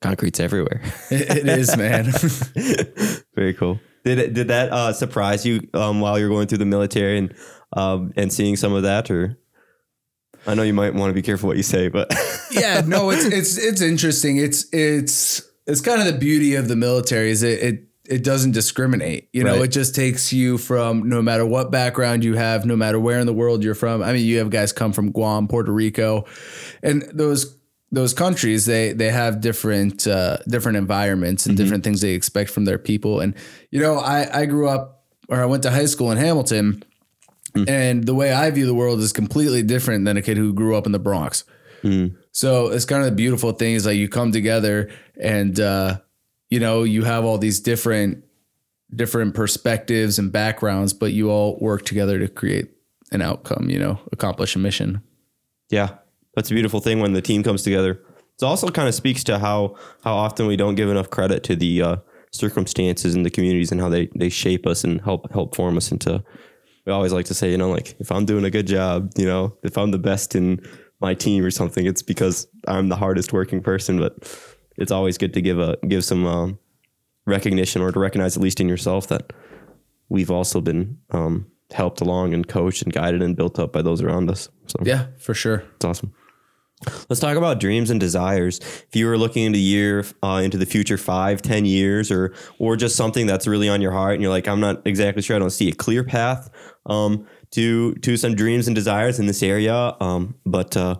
Concrete's 0.00 0.40
everywhere. 0.40 0.80
it, 1.10 1.46
it 1.46 1.48
is, 1.48 1.76
man. 1.76 2.04
Very 3.34 3.54
cool. 3.54 3.80
Did 4.04 4.18
it, 4.18 4.34
did 4.34 4.48
that 4.48 4.72
uh, 4.72 4.92
surprise 4.92 5.44
you 5.44 5.68
um, 5.74 6.00
while 6.00 6.18
you're 6.18 6.28
going 6.28 6.46
through 6.46 6.58
the 6.58 6.66
military 6.66 7.18
and 7.18 7.34
um, 7.72 8.12
and 8.16 8.32
seeing 8.32 8.56
some 8.56 8.72
of 8.72 8.84
that, 8.84 9.10
or 9.10 9.38
I 10.46 10.54
know 10.54 10.62
you 10.62 10.72
might 10.72 10.94
want 10.94 11.10
to 11.10 11.14
be 11.14 11.20
careful 11.22 11.48
what 11.48 11.56
you 11.56 11.62
say, 11.62 11.88
but 11.88 12.14
yeah, 12.50 12.80
no, 12.86 13.10
it's 13.10 13.24
it's 13.24 13.58
it's 13.58 13.80
interesting. 13.82 14.38
It's 14.38 14.66
it's 14.72 15.42
it's 15.66 15.80
kind 15.80 16.00
of 16.00 16.06
the 16.06 16.18
beauty 16.18 16.54
of 16.54 16.68
the 16.68 16.76
military 16.76 17.30
is 17.30 17.42
it 17.42 17.62
it, 17.62 17.84
it 18.08 18.24
doesn't 18.24 18.52
discriminate. 18.52 19.28
You 19.34 19.44
know, 19.44 19.56
Right. 19.56 19.64
it 19.64 19.68
just 19.68 19.94
takes 19.94 20.32
you 20.32 20.56
from 20.56 21.08
no 21.08 21.20
matter 21.20 21.44
what 21.44 21.70
background 21.70 22.24
you 22.24 22.36
have, 22.36 22.64
no 22.64 22.76
matter 22.76 22.98
where 22.98 23.18
in 23.18 23.26
the 23.26 23.34
world 23.34 23.62
you're 23.62 23.74
from. 23.74 24.02
I 24.02 24.12
mean, 24.14 24.24
you 24.24 24.38
have 24.38 24.48
guys 24.48 24.72
come 24.72 24.92
from 24.92 25.10
Guam, 25.10 25.48
Puerto 25.48 25.72
Rico, 25.72 26.24
and 26.82 27.02
those 27.12 27.57
those 27.90 28.12
countries 28.12 28.66
they 28.66 28.92
they 28.92 29.10
have 29.10 29.40
different 29.40 30.06
uh, 30.06 30.38
different 30.46 30.76
environments 30.76 31.46
and 31.46 31.56
different 31.56 31.84
things 31.84 32.00
they 32.00 32.12
expect 32.12 32.50
from 32.50 32.64
their 32.64 32.78
people. 32.78 33.20
And 33.20 33.34
you 33.70 33.80
know, 33.80 33.98
I 33.98 34.42
I 34.42 34.46
grew 34.46 34.68
up 34.68 35.04
or 35.28 35.40
I 35.40 35.46
went 35.46 35.62
to 35.64 35.70
high 35.70 35.86
school 35.86 36.10
in 36.10 36.18
Hamilton. 36.18 36.82
And 37.66 38.04
the 38.04 38.14
way 38.14 38.32
I 38.32 38.50
view 38.50 38.66
the 38.66 38.74
world 38.74 39.00
is 39.00 39.12
completely 39.12 39.62
different 39.62 40.04
than 40.04 40.16
a 40.16 40.22
kid 40.22 40.36
who 40.36 40.52
grew 40.52 40.76
up 40.76 40.86
in 40.86 40.92
the 40.92 40.98
Bronx. 41.00 41.42
So 42.30 42.68
it's 42.68 42.84
kind 42.84 43.02
of 43.02 43.10
the 43.10 43.16
beautiful 43.16 43.52
thing 43.52 43.74
is 43.74 43.84
like 43.86 43.96
you 43.96 44.08
come 44.08 44.30
together 44.32 44.90
and 45.20 45.58
uh, 45.58 45.98
you 46.50 46.60
know 46.60 46.84
you 46.84 47.04
have 47.04 47.24
all 47.24 47.38
these 47.38 47.58
different 47.60 48.22
different 48.94 49.34
perspectives 49.34 50.18
and 50.18 50.30
backgrounds, 50.30 50.92
but 50.92 51.12
you 51.12 51.30
all 51.30 51.58
work 51.60 51.84
together 51.84 52.18
to 52.18 52.28
create 52.28 52.70
an 53.10 53.22
outcome. 53.22 53.70
You 53.70 53.78
know, 53.78 53.98
accomplish 54.12 54.54
a 54.54 54.58
mission. 54.58 55.02
Yeah, 55.70 55.96
that's 56.38 56.52
a 56.52 56.54
beautiful 56.54 56.78
thing 56.80 57.00
when 57.00 57.14
the 57.14 57.20
team 57.20 57.42
comes 57.42 57.64
together. 57.64 58.00
It 58.40 58.44
also 58.44 58.68
kind 58.68 58.86
of 58.86 58.94
speaks 58.94 59.24
to 59.24 59.40
how 59.40 59.74
how 60.04 60.14
often 60.14 60.46
we 60.46 60.56
don't 60.56 60.76
give 60.76 60.88
enough 60.88 61.10
credit 61.10 61.42
to 61.44 61.56
the 61.56 61.82
uh, 61.82 61.96
circumstances 62.30 63.16
and 63.16 63.26
the 63.26 63.30
communities 63.30 63.72
and 63.72 63.80
how 63.80 63.88
they 63.88 64.08
they 64.14 64.28
shape 64.28 64.64
us 64.66 64.84
and 64.84 65.00
help 65.00 65.30
help 65.32 65.56
form 65.56 65.76
us 65.76 65.90
into. 65.90 66.22
We 66.86 66.92
always 66.92 67.12
like 67.12 67.26
to 67.26 67.34
say, 67.34 67.50
you 67.50 67.58
know, 67.58 67.70
like 67.70 67.96
if 67.98 68.12
I'm 68.12 68.24
doing 68.24 68.44
a 68.44 68.50
good 68.50 68.68
job, 68.68 69.10
you 69.18 69.26
know, 69.26 69.56
if 69.64 69.76
I'm 69.76 69.90
the 69.90 69.98
best 69.98 70.36
in 70.36 70.60
my 71.00 71.14
team 71.14 71.44
or 71.44 71.50
something, 71.50 71.84
it's 71.86 72.02
because 72.02 72.46
I'm 72.68 72.88
the 72.88 72.96
hardest 72.96 73.32
working 73.32 73.60
person. 73.60 73.98
But 73.98 74.14
it's 74.76 74.92
always 74.92 75.18
good 75.18 75.34
to 75.34 75.40
give 75.42 75.58
a 75.58 75.76
give 75.88 76.04
some 76.04 76.24
um, 76.24 76.58
recognition 77.26 77.82
or 77.82 77.90
to 77.90 77.98
recognize 77.98 78.36
at 78.36 78.42
least 78.42 78.60
in 78.60 78.68
yourself 78.68 79.08
that 79.08 79.32
we've 80.08 80.30
also 80.30 80.60
been 80.60 80.98
um, 81.10 81.50
helped 81.72 82.00
along 82.00 82.34
and 82.34 82.46
coached 82.48 82.82
and 82.82 82.92
guided 82.92 83.22
and 83.22 83.36
built 83.36 83.58
up 83.58 83.72
by 83.72 83.82
those 83.82 84.00
around 84.00 84.30
us. 84.30 84.48
So 84.66 84.78
Yeah, 84.84 85.06
for 85.18 85.34
sure. 85.34 85.64
it's 85.76 85.84
awesome. 85.84 86.14
Let's 87.08 87.18
talk 87.18 87.36
about 87.36 87.58
dreams 87.58 87.90
and 87.90 87.98
desires. 87.98 88.58
If 88.60 88.94
you 88.94 89.06
were 89.06 89.18
looking 89.18 89.44
into 89.44 89.58
year 89.58 90.04
uh, 90.22 90.40
into 90.44 90.56
the 90.56 90.66
future, 90.66 90.96
five, 90.96 91.42
ten 91.42 91.64
years, 91.64 92.10
or 92.10 92.34
or 92.58 92.76
just 92.76 92.94
something 92.94 93.26
that's 93.26 93.46
really 93.46 93.68
on 93.68 93.80
your 93.80 93.92
heart, 93.92 94.14
and 94.14 94.22
you're 94.22 94.30
like, 94.30 94.46
I'm 94.46 94.60
not 94.60 94.86
exactly 94.86 95.22
sure. 95.22 95.34
I 95.34 95.38
don't 95.40 95.50
see 95.50 95.68
a 95.68 95.74
clear 95.74 96.04
path 96.04 96.50
um, 96.86 97.26
to 97.50 97.94
to 97.96 98.16
some 98.16 98.34
dreams 98.36 98.68
and 98.68 98.74
desires 98.76 99.18
in 99.18 99.26
this 99.26 99.42
area. 99.42 99.96
Um, 100.00 100.36
but 100.46 100.76
uh, 100.76 100.96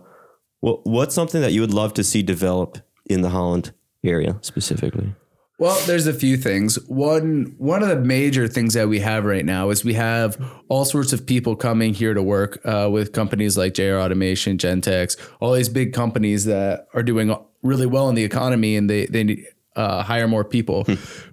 what 0.59 0.85
what's 0.85 1.15
something 1.15 1.41
that 1.41 1.53
you 1.53 1.61
would 1.61 1.73
love 1.73 1.93
to 1.93 2.03
see 2.03 2.23
develop 2.23 2.79
in 3.05 3.21
the 3.21 3.29
Holland 3.29 3.71
area 4.03 4.37
specifically? 4.41 5.15
Well, 5.59 5.77
there's 5.85 6.07
a 6.07 6.13
few 6.13 6.37
things. 6.37 6.75
One 6.87 7.53
one 7.57 7.83
of 7.83 7.89
the 7.89 7.99
major 7.99 8.47
things 8.47 8.75
that 8.75 8.87
we 8.87 9.01
have 9.01 9.25
right 9.25 9.43
now 9.43 9.71
is 9.71 9.83
we 9.83 9.93
have 9.95 10.41
all 10.69 10.85
sorts 10.85 11.11
of 11.11 11.25
people 11.25 11.57
coming 11.57 11.93
here 11.93 12.13
to 12.13 12.23
work 12.23 12.61
uh, 12.65 12.87
with 12.89 13.11
companies 13.11 13.57
like 13.57 13.73
JR 13.73 13.97
Automation, 13.97 14.57
Gentex, 14.57 15.17
all 15.41 15.51
these 15.51 15.67
big 15.67 15.91
companies 15.91 16.45
that 16.45 16.87
are 16.93 17.03
doing 17.03 17.35
really 17.61 17.85
well 17.85 18.07
in 18.07 18.15
the 18.15 18.23
economy, 18.23 18.77
and 18.77 18.89
they 18.89 19.05
they 19.07 19.25
need, 19.25 19.45
uh, 19.75 20.01
hire 20.01 20.29
more 20.29 20.45
people. 20.45 20.85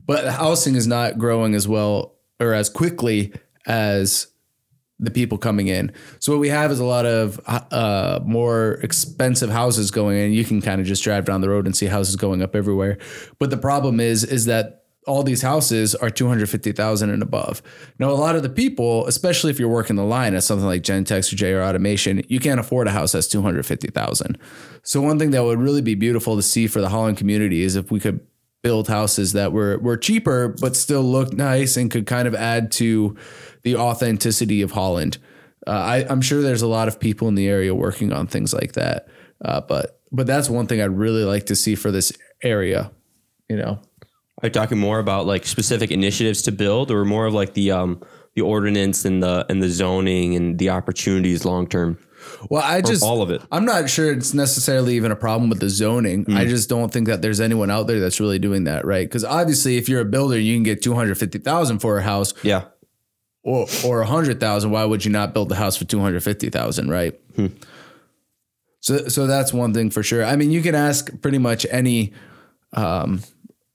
but 0.07 0.25
the 0.25 0.33
housing 0.33 0.75
is 0.75 0.89
not 0.89 1.19
growing 1.19 1.55
as 1.55 1.69
well 1.69 2.17
or 2.41 2.53
as 2.53 2.69
quickly 2.69 3.33
as 3.65 4.27
the 4.99 5.11
people 5.11 5.37
coming 5.37 5.69
in. 5.69 5.93
So 6.21 6.33
what 6.33 6.41
we 6.41 6.49
have 6.49 6.71
is 6.71 6.81
a 6.81 6.85
lot 6.85 7.05
of 7.05 7.41
uh, 7.47 8.21
more 8.25 8.75
expensive 8.83 9.51
houses 9.51 9.91
going 9.91 10.19
in. 10.19 10.33
You 10.33 10.45
can 10.45 10.63
kind 10.63 10.81
of 10.81 10.87
just 10.87 11.05
drive 11.05 11.27
down 11.27 11.43
the 11.43 11.51
road 11.51 11.67
and 11.67 11.77
see 11.77 11.87
houses 11.87 12.17
going 12.17 12.43
up 12.43 12.57
everywhere. 12.57 12.97
But 13.39 13.51
the 13.51 13.59
problem 13.59 14.01
is, 14.01 14.25
is 14.25 14.47
that 14.47 14.85
all 15.07 15.23
these 15.23 15.43
houses 15.43 15.95
are 15.95 16.11
250,000 16.11 17.11
and 17.11 17.23
above. 17.23 17.63
Now, 17.99 18.11
a 18.11 18.13
lot 18.13 18.35
of 18.35 18.43
the 18.43 18.49
people, 18.49 19.07
especially 19.07 19.51
if 19.51 19.59
you're 19.59 19.69
working 19.69 19.97
the 19.97 20.05
line 20.05 20.35
at 20.35 20.43
something 20.43 20.67
like 20.67 20.83
Gentex 20.83 21.33
or 21.33 21.37
JR 21.37 21.63
Automation, 21.63 22.23
you 22.29 22.41
can't 22.41 22.59
afford 22.59 22.89
a 22.89 22.91
house 22.91 23.13
that's 23.13 23.29
250,000. 23.29 24.39
So 24.83 25.01
one 25.01 25.19
thing 25.19 25.31
that 25.31 25.45
would 25.45 25.61
really 25.61 25.83
be 25.83 25.95
beautiful 25.95 26.35
to 26.37 26.43
see 26.43 26.67
for 26.67 26.81
the 26.81 26.89
Holland 26.89 27.19
community 27.19 27.63
is 27.63 27.77
if 27.77 27.91
we 27.91 28.01
could 28.01 28.21
build 28.67 28.89
houses 28.89 29.33
that 29.33 29.53
were 29.53 29.79
were 29.79 29.97
cheaper 29.97 30.49
but 30.61 30.75
still 30.75 31.05
looked 31.05 31.35
nice 31.35 31.77
and 31.77 31.89
could 31.89 32.05
kind 32.05 32.27
of 32.27 32.35
add 32.35 32.73
to 32.73 33.17
the 33.63 33.77
authenticity 33.77 34.61
of 34.63 34.73
Holland. 34.73 35.19
Uh, 35.69 35.71
I, 35.71 35.97
I'm 36.11 36.21
sure 36.21 36.43
there's 36.43 36.63
a 36.63 36.67
lot 36.79 36.89
of 36.89 36.99
people 36.99 37.29
in 37.29 37.37
the 37.37 37.49
area 37.49 37.73
working 37.75 38.13
on 38.13 38.27
things 38.27 38.53
like 38.53 38.73
that, 38.73 39.07
uh, 39.45 39.61
but 39.61 40.01
but 40.11 40.27
that's 40.27 40.51
one 40.51 40.67
thing 40.67 40.81
I'd 40.81 40.99
really 40.99 41.23
like 41.23 41.47
to 41.47 41.55
see 41.55 41.77
for 41.77 41.93
this 41.93 42.13
area. 42.43 42.91
You 43.49 43.57
know, 43.57 43.79
Are 44.43 44.49
you 44.49 44.51
talking 44.51 44.79
more 44.79 44.99
about 44.99 45.27
like 45.27 45.47
specific 45.47 45.91
initiatives 45.91 46.43
to 46.43 46.53
build, 46.53 46.91
or 46.91 47.05
more 47.05 47.27
of 47.27 47.35
like 47.35 47.55
the 47.55 47.71
um 47.71 48.03
the 48.35 48.43
ordinance 48.43 49.05
and 49.05 49.23
the 49.23 49.47
and 49.49 49.63
the 49.63 49.69
zoning 49.69 50.35
and 50.35 50.59
the 50.59 50.71
opportunities 50.71 51.45
long 51.45 51.69
term? 51.69 51.99
Well, 52.51 52.63
I 52.63 52.81
just 52.81 53.03
all 53.03 53.23
of 53.23 53.31
it. 53.31 53.43
I'm 53.51 53.65
not 53.65 53.89
sure 53.91 54.13
it's 54.13 54.35
necessarily 54.35 54.95
even 54.97 55.11
a 55.13 55.17
problem 55.17 55.49
with 55.51 55.61
the 55.61 55.69
zoning. 55.71 56.27
I 56.33 56.45
just 56.47 56.69
don't 56.69 56.93
think 56.93 57.07
that 57.09 57.23
there's 57.23 57.41
anyone 57.41 57.71
out 57.71 57.87
there 57.87 58.01
that's 58.01 58.21
really 58.21 58.39
doing 58.39 58.65
that, 58.65 58.85
right? 58.85 59.07
Because 59.09 59.25
obviously, 59.25 59.77
if 59.77 59.89
you're 59.89 60.01
a 60.01 60.05
builder, 60.05 60.39
you 60.39 60.55
can 60.57 60.63
get 60.63 60.83
250,000 60.83 61.79
for 61.79 61.99
a 61.99 62.03
house, 62.03 62.35
Yeah, 62.43 62.65
or 63.43 63.67
or 63.85 64.01
a 64.01 64.07
hundred 64.07 64.41
thousand, 64.41 64.71
why 64.71 64.85
would 64.85 65.05
you 65.05 65.11
not 65.11 65.33
build 65.35 65.49
the 65.49 65.57
house 65.57 65.77
for 65.77 65.85
two 65.85 66.01
hundred 66.01 66.23
fifty 66.23 66.51
thousand, 66.51 66.91
right? 66.91 67.19
So 68.81 69.09
so 69.09 69.27
that's 69.27 69.53
one 69.53 69.73
thing 69.75 69.91
for 69.91 70.03
sure. 70.03 70.25
I 70.25 70.37
mean, 70.37 70.51
you 70.51 70.63
can 70.63 70.75
ask 70.75 71.11
pretty 71.21 71.39
much 71.39 71.67
any 71.71 72.13
um, 72.73 73.23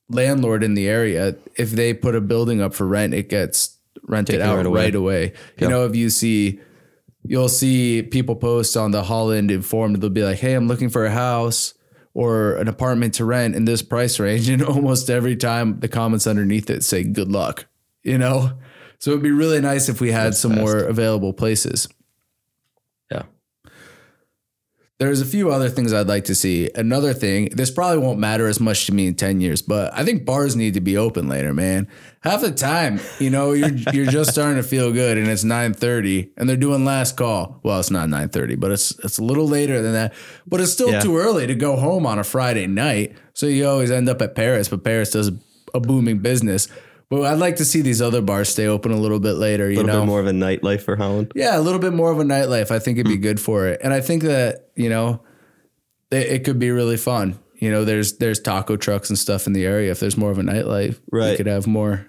landlord 0.09 0.63
in 0.63 0.73
the 0.73 0.87
area 0.87 1.35
if 1.57 1.71
they 1.71 1.93
put 1.93 2.15
a 2.15 2.21
building 2.21 2.61
up 2.61 2.73
for 2.73 2.85
rent, 2.87 3.13
it 3.13 3.29
gets 3.29 3.77
rented 4.03 4.35
Taken 4.35 4.47
out 4.49 4.55
right 4.57 4.65
right 4.65 4.95
away. 4.95 5.23
away. 5.23 5.33
You 5.59 5.67
know, 5.69 5.85
if 5.85 5.95
you 5.95 6.09
see. 6.09 6.59
You'll 7.23 7.49
see 7.49 8.01
people 8.01 8.35
post 8.35 8.75
on 8.75 8.91
the 8.91 9.03
Holland 9.03 9.51
Informed. 9.51 10.01
They'll 10.01 10.09
be 10.09 10.23
like, 10.23 10.39
"Hey, 10.39 10.53
I'm 10.53 10.67
looking 10.67 10.89
for 10.89 11.05
a 11.05 11.11
house 11.11 11.73
or 12.13 12.55
an 12.55 12.67
apartment 12.67 13.13
to 13.15 13.25
rent 13.25 13.55
in 13.55 13.65
this 13.65 13.81
price 13.81 14.19
range," 14.19 14.49
and 14.53 14.63
almost 14.63 15.09
every 15.09 15.35
time 15.35 15.79
the 15.79 15.87
comments 15.87 16.27
underneath 16.27 16.69
it 16.69 16.83
say, 16.83 17.03
"Good 17.03 17.31
luck." 17.31 17.67
You 18.03 18.17
know, 18.17 18.53
so 18.97 19.11
it'd 19.11 19.23
be 19.23 19.31
really 19.31 19.61
nice 19.61 19.89
if 19.89 20.01
we 20.01 20.11
had 20.11 20.35
some 20.35 20.55
more 20.55 20.77
available 20.77 21.33
places. 21.33 21.87
yeah. 23.11 23.23
There's 25.01 25.19
a 25.19 25.25
few 25.25 25.49
other 25.49 25.67
things 25.67 25.93
I'd 25.93 26.07
like 26.07 26.25
to 26.25 26.35
see. 26.35 26.69
Another 26.75 27.11
thing, 27.11 27.49
this 27.53 27.71
probably 27.71 27.97
won't 27.97 28.19
matter 28.19 28.45
as 28.45 28.59
much 28.59 28.85
to 28.85 28.93
me 28.93 29.07
in 29.07 29.15
10 29.15 29.41
years, 29.41 29.63
but 29.63 29.91
I 29.95 30.05
think 30.05 30.25
bars 30.25 30.55
need 30.55 30.75
to 30.75 30.79
be 30.79 30.95
open 30.95 31.27
later, 31.27 31.55
man. 31.55 31.87
Half 32.19 32.41
the 32.41 32.51
time, 32.51 32.99
you 33.17 33.31
know, 33.31 33.53
you're 33.53 33.71
you're 33.93 34.05
just 34.05 34.29
starting 34.29 34.57
to 34.57 34.63
feel 34.63 34.91
good 34.91 35.17
and 35.17 35.27
it's 35.27 35.43
9:30 35.43 36.29
and 36.37 36.47
they're 36.47 36.55
doing 36.55 36.85
last 36.85 37.17
call. 37.17 37.59
Well, 37.63 37.79
it's 37.79 37.89
not 37.89 38.09
9:30, 38.09 38.59
but 38.59 38.69
it's 38.69 38.91
it's 39.03 39.17
a 39.17 39.23
little 39.23 39.47
later 39.47 39.81
than 39.81 39.93
that. 39.93 40.13
But 40.45 40.61
it's 40.61 40.71
still 40.71 40.91
Yeah. 40.91 40.99
too 40.99 41.17
early 41.17 41.47
to 41.47 41.55
go 41.55 41.77
home 41.77 42.05
on 42.05 42.19
a 42.19 42.23
Friday 42.23 42.67
night. 42.67 43.15
So 43.33 43.47
you 43.47 43.67
always 43.67 43.89
end 43.89 44.07
up 44.07 44.21
at 44.21 44.35
Paris, 44.35 44.69
but 44.69 44.83
Paris 44.83 45.09
does 45.09 45.31
a 45.73 45.79
booming 45.79 46.19
business. 46.19 46.67
But 47.11 47.23
I'd 47.25 47.37
like 47.39 47.57
to 47.57 47.65
see 47.65 47.81
these 47.81 48.01
other 48.01 48.21
bars 48.21 48.49
stay 48.49 48.65
open 48.65 48.91
a 48.91 48.97
little 48.97 49.19
bit 49.19 49.33
later, 49.33 49.69
you 49.69 49.75
A 49.75 49.83
little 49.83 49.93
know. 49.93 50.01
bit 50.01 50.07
more 50.07 50.19
of 50.21 50.27
a 50.27 50.31
nightlife 50.31 50.81
for 50.81 50.95
Holland. 50.95 51.31
Yeah, 51.35 51.59
a 51.59 51.61
little 51.61 51.79
bit 51.79 51.93
more 51.93 52.09
of 52.09 52.19
a 52.19 52.23
nightlife. 52.23 52.71
I 52.71 52.79
think 52.79 52.97
it'd 52.97 53.11
be 53.11 53.17
good 53.17 53.39
for 53.39 53.67
it, 53.67 53.81
and 53.83 53.93
I 53.93 54.01
think 54.01 54.23
that 54.23 54.69
you 54.75 54.89
know, 54.89 55.21
it, 56.09 56.27
it 56.27 56.43
could 56.45 56.57
be 56.57 56.71
really 56.71 56.97
fun. 56.97 57.37
You 57.59 57.69
know, 57.69 57.85
there's 57.85 58.17
there's 58.17 58.39
taco 58.39 58.77
trucks 58.77 59.09
and 59.09 59.19
stuff 59.19 59.45
in 59.45 59.53
the 59.53 59.65
area. 59.65 59.91
If 59.91 59.99
there's 59.99 60.17
more 60.17 60.31
of 60.31 60.39
a 60.39 60.41
nightlife, 60.41 60.99
we 61.11 61.19
Right. 61.19 61.37
could 61.37 61.45
have 61.47 61.67
more 61.67 62.07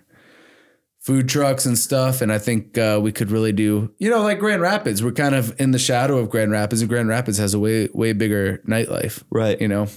food 1.00 1.28
trucks 1.28 1.66
and 1.66 1.76
stuff. 1.76 2.22
And 2.22 2.32
I 2.32 2.38
think 2.38 2.78
uh, 2.78 3.00
we 3.02 3.10
could 3.10 3.32
really 3.32 3.50
do, 3.50 3.92
you 3.98 4.08
know, 4.08 4.22
like 4.22 4.38
Grand 4.38 4.62
Rapids. 4.62 5.02
We're 5.02 5.10
kind 5.10 5.34
of 5.34 5.60
in 5.60 5.72
the 5.72 5.78
shadow 5.80 6.16
of 6.18 6.30
Grand 6.30 6.52
Rapids, 6.52 6.80
and 6.80 6.88
Grand 6.88 7.08
Rapids 7.08 7.38
has 7.38 7.54
a 7.54 7.58
way 7.58 7.88
way 7.92 8.12
bigger 8.12 8.62
nightlife. 8.68 9.22
Right. 9.30 9.60
You 9.60 9.66
know, 9.68 9.88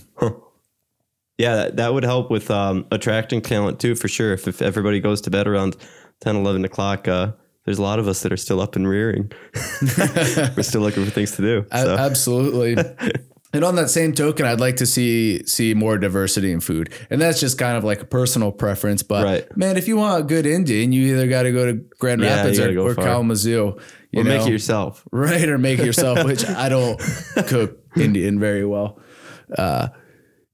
Yeah, 1.38 1.56
that, 1.56 1.76
that 1.78 1.94
would 1.94 2.04
help 2.04 2.32
with 2.32 2.50
um, 2.50 2.86
attracting 2.92 3.42
talent 3.42 3.80
too, 3.80 3.96
for 3.96 4.08
sure. 4.08 4.34
If, 4.34 4.48
if 4.48 4.62
everybody 4.62 5.00
goes 5.00 5.22
to 5.22 5.30
bed 5.32 5.48
around 5.48 5.76
10, 6.22 6.36
11 6.38 6.64
o'clock, 6.66 7.08
uh, 7.08 7.34
there's 7.66 7.78
a 7.80 7.82
lot 7.82 8.00
of 8.00 8.08
us 8.08 8.22
that 8.24 8.32
are 8.32 8.38
still 8.38 8.62
up 8.62 8.76
and 8.76 8.88
rearing. 8.88 9.32
We're 9.82 10.64
still 10.64 10.82
looking 10.82 11.04
for 11.04 11.12
things 11.12 11.36
to 11.36 11.42
do. 11.42 11.66
So. 11.72 11.96
absolutely. 11.98 12.78
And 13.54 13.64
on 13.64 13.76
that 13.76 13.90
same 13.90 14.12
token, 14.12 14.46
I'd 14.46 14.60
like 14.60 14.76
to 14.78 14.86
see 14.86 15.46
see 15.46 15.74
more 15.74 15.98
diversity 15.98 16.52
in 16.52 16.60
food, 16.60 16.94
and 17.10 17.22
that's 17.22 17.40
just 17.40 17.58
kind 17.58 17.78
of 17.78 17.86
like 17.86 18.02
a 18.02 18.06
personal 18.06 18.52
preference. 18.52 19.02
But 19.02 19.24
Right. 19.24 19.58
man, 19.58 19.78
if 19.78 19.88
you 19.88 19.96
want 19.96 20.20
a 20.20 20.24
good 20.28 20.46
Indian, 20.46 20.92
you 20.92 21.14
either 21.14 21.26
got 21.30 21.44
to 21.44 21.54
go 21.54 21.66
to 21.68 21.74
Grand 21.98 22.22
Yeah, 22.22 22.36
Rapids 22.36 22.60
or, 22.60 22.78
or. 22.78 22.96
Kalamazoo. 22.96 23.78
You 24.12 24.20
or 24.20 24.24
know? 24.26 24.38
make 24.38 24.46
it 24.46 24.52
yourself. 24.52 25.06
right? 25.10 25.48
Or 25.48 25.58
make 25.58 25.80
it 25.80 25.86
yourself, 25.86 26.26
which 26.26 26.46
I 26.46 26.68
don't 26.68 27.00
cook 27.48 27.80
Indian 27.96 28.42
very 28.42 28.66
well. 28.66 29.00
Uh, 29.58 29.88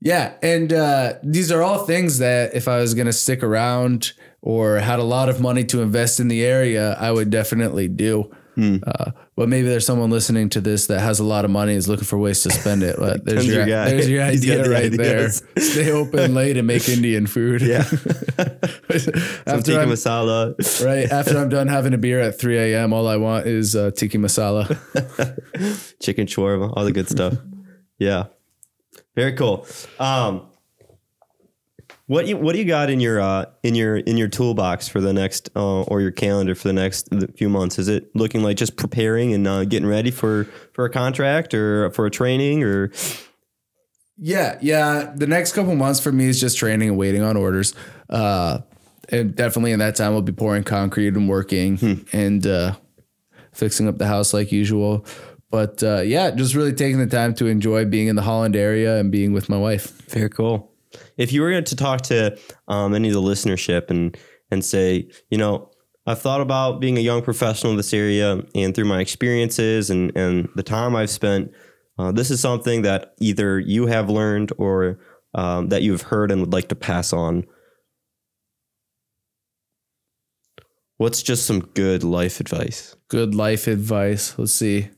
Yeah, 0.01 0.33
and 0.41 0.73
uh, 0.73 1.13
these 1.23 1.51
are 1.51 1.61
all 1.61 1.85
things 1.85 2.17
that 2.17 2.55
if 2.55 2.67
I 2.67 2.79
was 2.79 2.95
going 2.95 3.05
to 3.05 3.13
stick 3.13 3.43
around 3.43 4.13
or 4.41 4.77
had 4.79 4.99
a 4.99 5.03
lot 5.03 5.29
of 5.29 5.39
money 5.39 5.63
to 5.65 5.81
invest 5.81 6.19
in 6.19 6.27
the 6.27 6.43
area, 6.43 6.95
I 6.99 7.11
would 7.11 7.29
definitely 7.29 7.87
do. 7.87 8.31
Hmm. 8.55 8.77
Uh, 8.85 9.11
but 9.35 9.47
maybe 9.47 9.67
there's 9.67 9.85
someone 9.85 10.09
listening 10.09 10.49
to 10.49 10.59
this 10.61 10.87
that 10.87 10.99
has 10.99 11.19
a 11.19 11.23
lot 11.23 11.45
of 11.45 11.51
money 11.51 11.73
is 11.73 11.87
looking 11.87 12.03
for 12.05 12.17
ways 12.17 12.41
to 12.43 12.49
spend 12.49 12.83
it. 12.83 12.97
But 12.97 13.23
there's 13.25 13.45
your, 13.45 13.65
your 13.67 13.85
there's 13.85 14.09
your 14.09 14.23
idea 14.23 14.63
the 14.63 14.69
right 14.69 14.85
ideas. 14.91 15.41
there. 15.41 15.63
Stay 15.63 15.91
open 15.91 16.33
late 16.33 16.57
and 16.57 16.67
make 16.67 16.89
Indian 16.89 17.27
food. 17.27 17.61
Yeah. 17.61 17.77
after 18.37 19.61
Tikka 19.61 19.81
I'm, 19.81 19.89
masala. 19.89 20.85
right 20.85 21.09
after 21.11 21.37
I'm 21.37 21.49
done 21.49 21.67
having 21.67 21.93
a 21.93 21.97
beer 21.97 22.19
at 22.19 22.39
3 22.39 22.57
a.m., 22.57 22.91
all 22.91 23.07
I 23.07 23.17
want 23.17 23.45
is 23.45 23.75
uh, 23.75 23.91
tikka 23.91 24.17
masala. 24.17 24.67
chicken 26.01 26.25
shawarma, 26.27 26.73
all 26.75 26.83
the 26.83 26.91
good 26.91 27.07
stuff. 27.07 27.35
yeah, 27.99 28.25
very 29.15 29.33
cool. 29.33 29.65
Um, 29.99 30.47
what 32.07 32.27
you 32.27 32.35
what 32.37 32.53
do 32.53 32.59
you 32.59 32.65
got 32.65 32.89
in 32.89 32.99
your 32.99 33.21
uh, 33.21 33.45
in 33.63 33.73
your 33.73 33.97
in 33.97 34.17
your 34.17 34.27
toolbox 34.27 34.87
for 34.87 34.99
the 34.99 35.13
next 35.13 35.49
uh, 35.55 35.83
or 35.83 36.01
your 36.01 36.11
calendar 36.11 36.55
for 36.55 36.67
the 36.67 36.73
next 36.73 37.07
few 37.37 37.47
months? 37.47 37.79
Is 37.79 37.87
it 37.87 38.13
looking 38.15 38.43
like 38.43 38.57
just 38.57 38.75
preparing 38.75 39.33
and 39.33 39.47
uh, 39.47 39.63
getting 39.65 39.87
ready 39.87 40.11
for 40.11 40.45
for 40.73 40.83
a 40.83 40.89
contract 40.89 41.53
or 41.53 41.89
for 41.91 42.05
a 42.05 42.11
training 42.11 42.63
or 42.63 42.91
Yeah, 44.17 44.57
yeah. 44.61 45.13
The 45.15 45.25
next 45.25 45.53
couple 45.53 45.75
months 45.75 45.99
for 45.99 46.11
me 46.11 46.25
is 46.25 46.39
just 46.39 46.57
training 46.57 46.89
and 46.89 46.97
waiting 46.97 47.21
on 47.21 47.37
orders. 47.37 47.73
Uh, 48.09 48.59
and 49.09 49.35
definitely 49.35 49.71
in 49.71 49.79
that 49.79 49.95
time, 49.95 50.11
we'll 50.11 50.21
be 50.21 50.31
pouring 50.31 50.63
concrete 50.63 51.15
and 51.15 51.27
working 51.27 52.05
and 52.13 52.45
uh, 52.45 52.75
fixing 53.53 53.87
up 53.87 53.97
the 53.97 54.07
house 54.07 54.33
like 54.33 54.51
usual. 54.51 55.05
But 55.51 55.83
uh, 55.83 56.01
yeah, 56.01 56.31
just 56.31 56.55
really 56.55 56.73
taking 56.73 56.97
the 56.97 57.05
time 57.05 57.35
to 57.35 57.47
enjoy 57.47 57.85
being 57.85 58.07
in 58.07 58.15
the 58.15 58.21
Holland 58.21 58.55
area 58.55 58.97
and 58.97 59.11
being 59.11 59.33
with 59.33 59.49
my 59.49 59.57
wife. 59.57 59.91
Very 60.09 60.29
cool. 60.29 60.71
If 61.17 61.31
you 61.31 61.41
were 61.41 61.51
going 61.51 61.65
to 61.65 61.75
talk 61.75 62.01
to 62.03 62.37
um, 62.67 62.95
any 62.95 63.09
of 63.09 63.13
the 63.13 63.21
listenership 63.21 63.89
and 63.89 64.17
and 64.49 64.65
say, 64.65 65.09
you 65.29 65.37
know, 65.37 65.69
I've 66.07 66.21
thought 66.21 66.41
about 66.41 66.79
being 66.79 66.97
a 66.97 67.01
young 67.01 67.21
professional 67.21 67.71
in 67.71 67.77
this 67.77 67.93
area, 67.93 68.41
and 68.55 68.73
through 68.73 68.85
my 68.85 69.01
experiences 69.01 69.89
and 69.89 70.15
and 70.15 70.49
the 70.55 70.63
time 70.63 70.95
I've 70.95 71.09
spent, 71.09 71.51
uh, 71.99 72.11
this 72.11 72.31
is 72.31 72.39
something 72.39 72.81
that 72.83 73.13
either 73.19 73.59
you 73.59 73.87
have 73.87 74.09
learned 74.09 74.53
or 74.57 74.99
um, 75.35 75.69
that 75.69 75.83
you've 75.83 76.01
heard 76.03 76.31
and 76.31 76.41
would 76.41 76.53
like 76.53 76.69
to 76.69 76.75
pass 76.75 77.13
on. 77.13 77.45
What's 80.97 81.23
just 81.23 81.45
some 81.45 81.59
good 81.59 82.03
life 82.03 82.39
advice? 82.39 82.95
Good 83.07 83.33
life 83.35 83.67
advice. 83.67 84.37
Let's 84.37 84.53
see. 84.53 84.89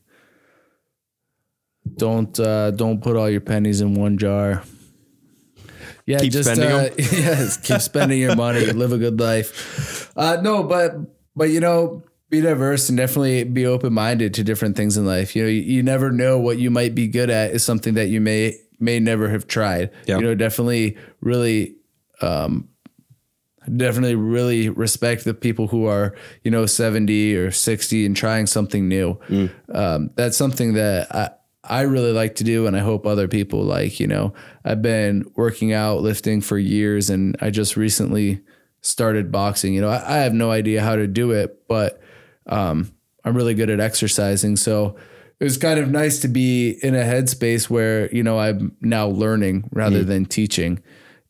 Don't 1.96 2.38
uh, 2.40 2.70
don't 2.70 3.02
put 3.02 3.16
all 3.16 3.28
your 3.28 3.40
pennies 3.40 3.80
in 3.80 3.94
one 3.94 4.18
jar. 4.18 4.62
Yeah, 6.06 6.18
Keep 6.18 6.32
just 6.32 6.50
spending 6.50 6.70
uh, 6.70 6.90
yes, 6.98 7.56
keep 7.56 7.80
spending 7.80 8.18
your 8.20 8.36
money, 8.36 8.66
live 8.72 8.92
a 8.92 8.98
good 8.98 9.18
life. 9.18 10.12
Uh, 10.16 10.38
no, 10.42 10.62
but 10.62 10.96
but 11.34 11.50
you 11.50 11.60
know, 11.60 12.02
be 12.30 12.40
diverse 12.40 12.88
and 12.88 12.98
definitely 12.98 13.44
be 13.44 13.66
open 13.66 13.92
minded 13.92 14.34
to 14.34 14.44
different 14.44 14.76
things 14.76 14.96
in 14.96 15.06
life. 15.06 15.34
You 15.34 15.44
know, 15.44 15.48
you, 15.48 15.60
you 15.60 15.82
never 15.82 16.10
know 16.10 16.38
what 16.38 16.58
you 16.58 16.70
might 16.70 16.94
be 16.94 17.06
good 17.06 17.30
at 17.30 17.52
is 17.52 17.64
something 17.64 17.94
that 17.94 18.08
you 18.08 18.20
may 18.20 18.56
may 18.78 19.00
never 19.00 19.28
have 19.28 19.46
tried. 19.46 19.90
Yeah. 20.06 20.18
You 20.18 20.24
know, 20.24 20.34
definitely 20.34 20.98
really 21.20 21.76
um, 22.20 22.68
definitely 23.76 24.14
really 24.14 24.68
respect 24.68 25.24
the 25.24 25.34
people 25.34 25.68
who 25.68 25.86
are 25.86 26.14
you 26.42 26.50
know 26.50 26.66
70 26.66 27.34
or 27.36 27.50
60 27.50 28.06
and 28.06 28.16
trying 28.16 28.46
something 28.46 28.88
new 28.88 29.18
um, 29.72 30.10
that's 30.16 30.36
something 30.36 30.74
that 30.74 31.14
I, 31.14 31.30
I 31.68 31.82
really 31.82 32.12
like 32.12 32.34
to 32.36 32.44
do 32.44 32.66
and 32.66 32.76
i 32.76 32.80
hope 32.80 33.06
other 33.06 33.28
people 33.28 33.62
like 33.62 33.98
you 34.00 34.06
know 34.06 34.32
i've 34.64 34.82
been 34.82 35.24
working 35.36 35.72
out 35.72 36.00
lifting 36.02 36.40
for 36.40 36.58
years 36.58 37.10
and 37.10 37.36
i 37.40 37.50
just 37.50 37.76
recently 37.76 38.40
started 38.80 39.32
boxing 39.32 39.72
you 39.74 39.80
know 39.80 39.88
i, 39.88 40.16
I 40.16 40.18
have 40.18 40.32
no 40.34 40.50
idea 40.50 40.82
how 40.82 40.96
to 40.96 41.06
do 41.06 41.30
it 41.32 41.66
but 41.68 42.00
um, 42.46 42.92
i'm 43.24 43.34
really 43.36 43.54
good 43.54 43.70
at 43.70 43.80
exercising 43.80 44.56
so 44.56 44.96
it 45.40 45.44
was 45.44 45.56
kind 45.58 45.78
of 45.80 45.90
nice 45.90 46.20
to 46.20 46.28
be 46.28 46.70
in 46.82 46.94
a 46.94 47.02
headspace 47.02 47.68
where 47.70 48.14
you 48.14 48.22
know 48.22 48.38
i'm 48.38 48.76
now 48.80 49.06
learning 49.08 49.68
rather 49.72 50.04
than 50.04 50.26
teaching 50.26 50.82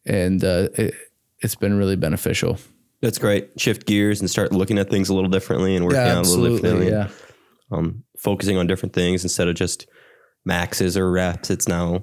and 0.07 0.43
uh, 0.45 0.69
it, 0.75 0.95
it's 1.41 1.55
been 1.55 1.75
really 1.79 1.97
beneficial. 1.97 2.59
That's 3.01 3.19
great. 3.19 3.51
Shift 3.59 3.87
gears 3.87 4.21
and 4.21 4.29
start 4.31 4.53
looking 4.53 4.79
at 4.79 4.89
things 4.91 5.09
a 5.11 5.15
little 5.15 5.31
differently 5.31 5.77
and 5.77 5.85
working 5.85 6.01
Yeah, 6.01 6.19
out 6.19 6.27
a 6.27 6.31
little 6.31 6.57
differently. 6.59 6.91
Yeah. 6.91 7.09
um, 7.71 8.05
focusing 8.19 8.57
on 8.59 8.67
different 8.67 8.93
things 8.95 9.23
instead 9.25 9.49
of 9.49 9.55
just 9.55 9.87
maxes 10.45 10.97
or 10.97 11.11
reps. 11.11 11.51
It's 11.51 11.69
now 11.69 12.03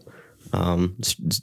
um, 0.53 0.97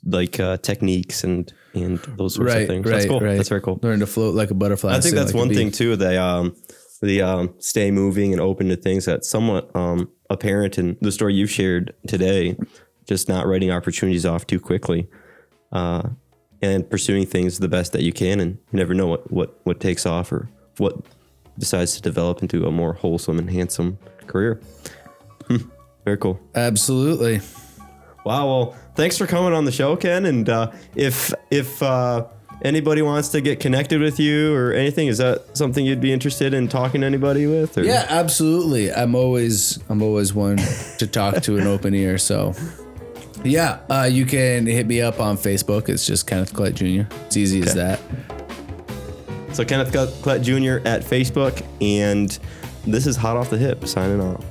like 0.05 0.39
uh, 0.41 0.57
techniques 0.59 1.25
and 1.25 1.53
and 1.75 1.99
those 2.17 2.35
sorts 2.35 2.53
Right, 2.53 2.63
of 2.63 2.69
things. 2.69 2.85
right, 2.87 2.93
that's 2.93 3.07
cool. 3.07 3.21
right. 3.21 3.37
That's 3.37 3.49
very 3.49 3.61
cool. 3.61 3.79
Learn 3.83 4.01
to 4.01 4.07
float 4.07 4.35
like 4.35 4.51
a 4.51 4.55
butterfly. 4.55 4.95
I 4.95 5.01
think 5.01 5.15
that's 5.15 5.33
like 5.33 5.39
one 5.47 5.55
thing 5.55 5.71
too. 5.71 5.97
They 5.97 6.17
um, 6.19 6.55
the 7.01 7.23
um, 7.23 7.55
stay 7.59 7.91
moving 7.91 8.33
and 8.33 8.41
open 8.41 8.69
to 8.69 8.77
things 8.77 9.05
that's 9.05 9.29
somewhat 9.29 9.71
um, 9.75 10.11
apparent 10.31 10.79
in 10.79 10.97
the 11.01 11.13
story 11.13 11.35
you've 11.35 11.51
shared 11.51 11.95
today. 12.07 12.57
Just 13.07 13.29
not 13.29 13.47
writing 13.47 13.71
opportunities 13.71 14.27
off 14.27 14.47
too 14.47 14.61
quickly. 14.61 15.09
Uh, 15.73 16.09
and 16.61 16.91
pursuing 16.91 17.25
things 17.25 17.59
the 17.61 17.69
best 17.69 17.93
that 17.93 18.03
you 18.03 18.13
can, 18.13 18.41
and 18.41 18.59
you 18.73 18.79
never 18.79 18.93
know 18.93 19.07
what, 19.07 19.31
what, 19.31 19.61
what 19.63 19.79
takes 19.79 20.05
off 20.05 20.33
or 20.33 20.49
what 20.79 20.97
decides 21.57 21.95
to 21.95 22.03
develop 22.03 22.43
into 22.43 22.67
a 22.67 22.71
more 22.73 22.95
wholesome 22.95 23.39
and 23.39 23.49
handsome 23.49 23.97
career. 24.27 24.61
Very 26.09 26.17
cool. 26.17 26.41
Absolutely. 26.55 27.43
Wow. 28.25 28.47
Well, 28.47 28.77
thanks 28.95 29.19
for 29.19 29.27
coming 29.27 29.53
on 29.53 29.67
the 29.67 29.73
show, 29.73 29.95
Ken. 29.95 30.25
And 30.25 30.49
uh, 30.49 30.73
if 30.95 31.35
if 31.51 31.83
uh, 31.83 32.27
anybody 32.63 33.03
wants 33.03 33.29
to 33.33 33.43
get 33.43 33.61
connected 33.61 34.01
with 34.01 34.19
you 34.19 34.55
or 34.55 34.73
anything, 34.73 35.09
is 35.09 35.19
that 35.19 35.55
something 35.55 35.85
you'd 35.85 36.01
be 36.01 36.11
interested 36.11 36.55
in 36.55 36.67
talking 36.67 37.03
to 37.03 37.07
anybody 37.07 37.47
with? 37.47 37.77
Or? 37.77 37.85
Yeah, 37.85 38.07
absolutely. 38.09 38.91
I'm 38.91 39.15
always 39.15 39.79
I'm 39.91 40.01
always 40.01 40.33
one 40.33 40.57
to 40.97 41.07
talk 41.07 41.43
to 41.43 41.59
an 41.59 41.67
open 41.67 41.95
ear. 41.95 42.17
So 42.17 42.55
yeah, 43.45 43.81
uh, 43.91 44.09
you 44.11 44.25
can 44.25 44.65
hit 44.65 44.87
me 44.87 45.03
up 45.03 45.21
on 45.21 45.37
Facebook. 45.37 45.91
It's 45.91 46.07
just 46.07 46.27
Kenneth 46.27 46.55
Collette 46.55 46.77
Jr. 46.77 47.03
It's 47.27 47.37
easy 47.37 47.61
as 47.61 47.75
that. 47.75 48.01
So 49.53 49.63
Kenneth 49.63 49.93
Klett 49.93 50.43
Jr. 50.43 50.89
at 50.89 51.03
Facebook, 51.03 51.63
and 51.83 52.31
this 52.87 53.07
is 53.07 53.19
Hot 53.19 53.37
Off 53.37 53.51
the 53.51 53.59
Hip 53.59 53.87
signing 53.87 54.23
off. 54.23 54.43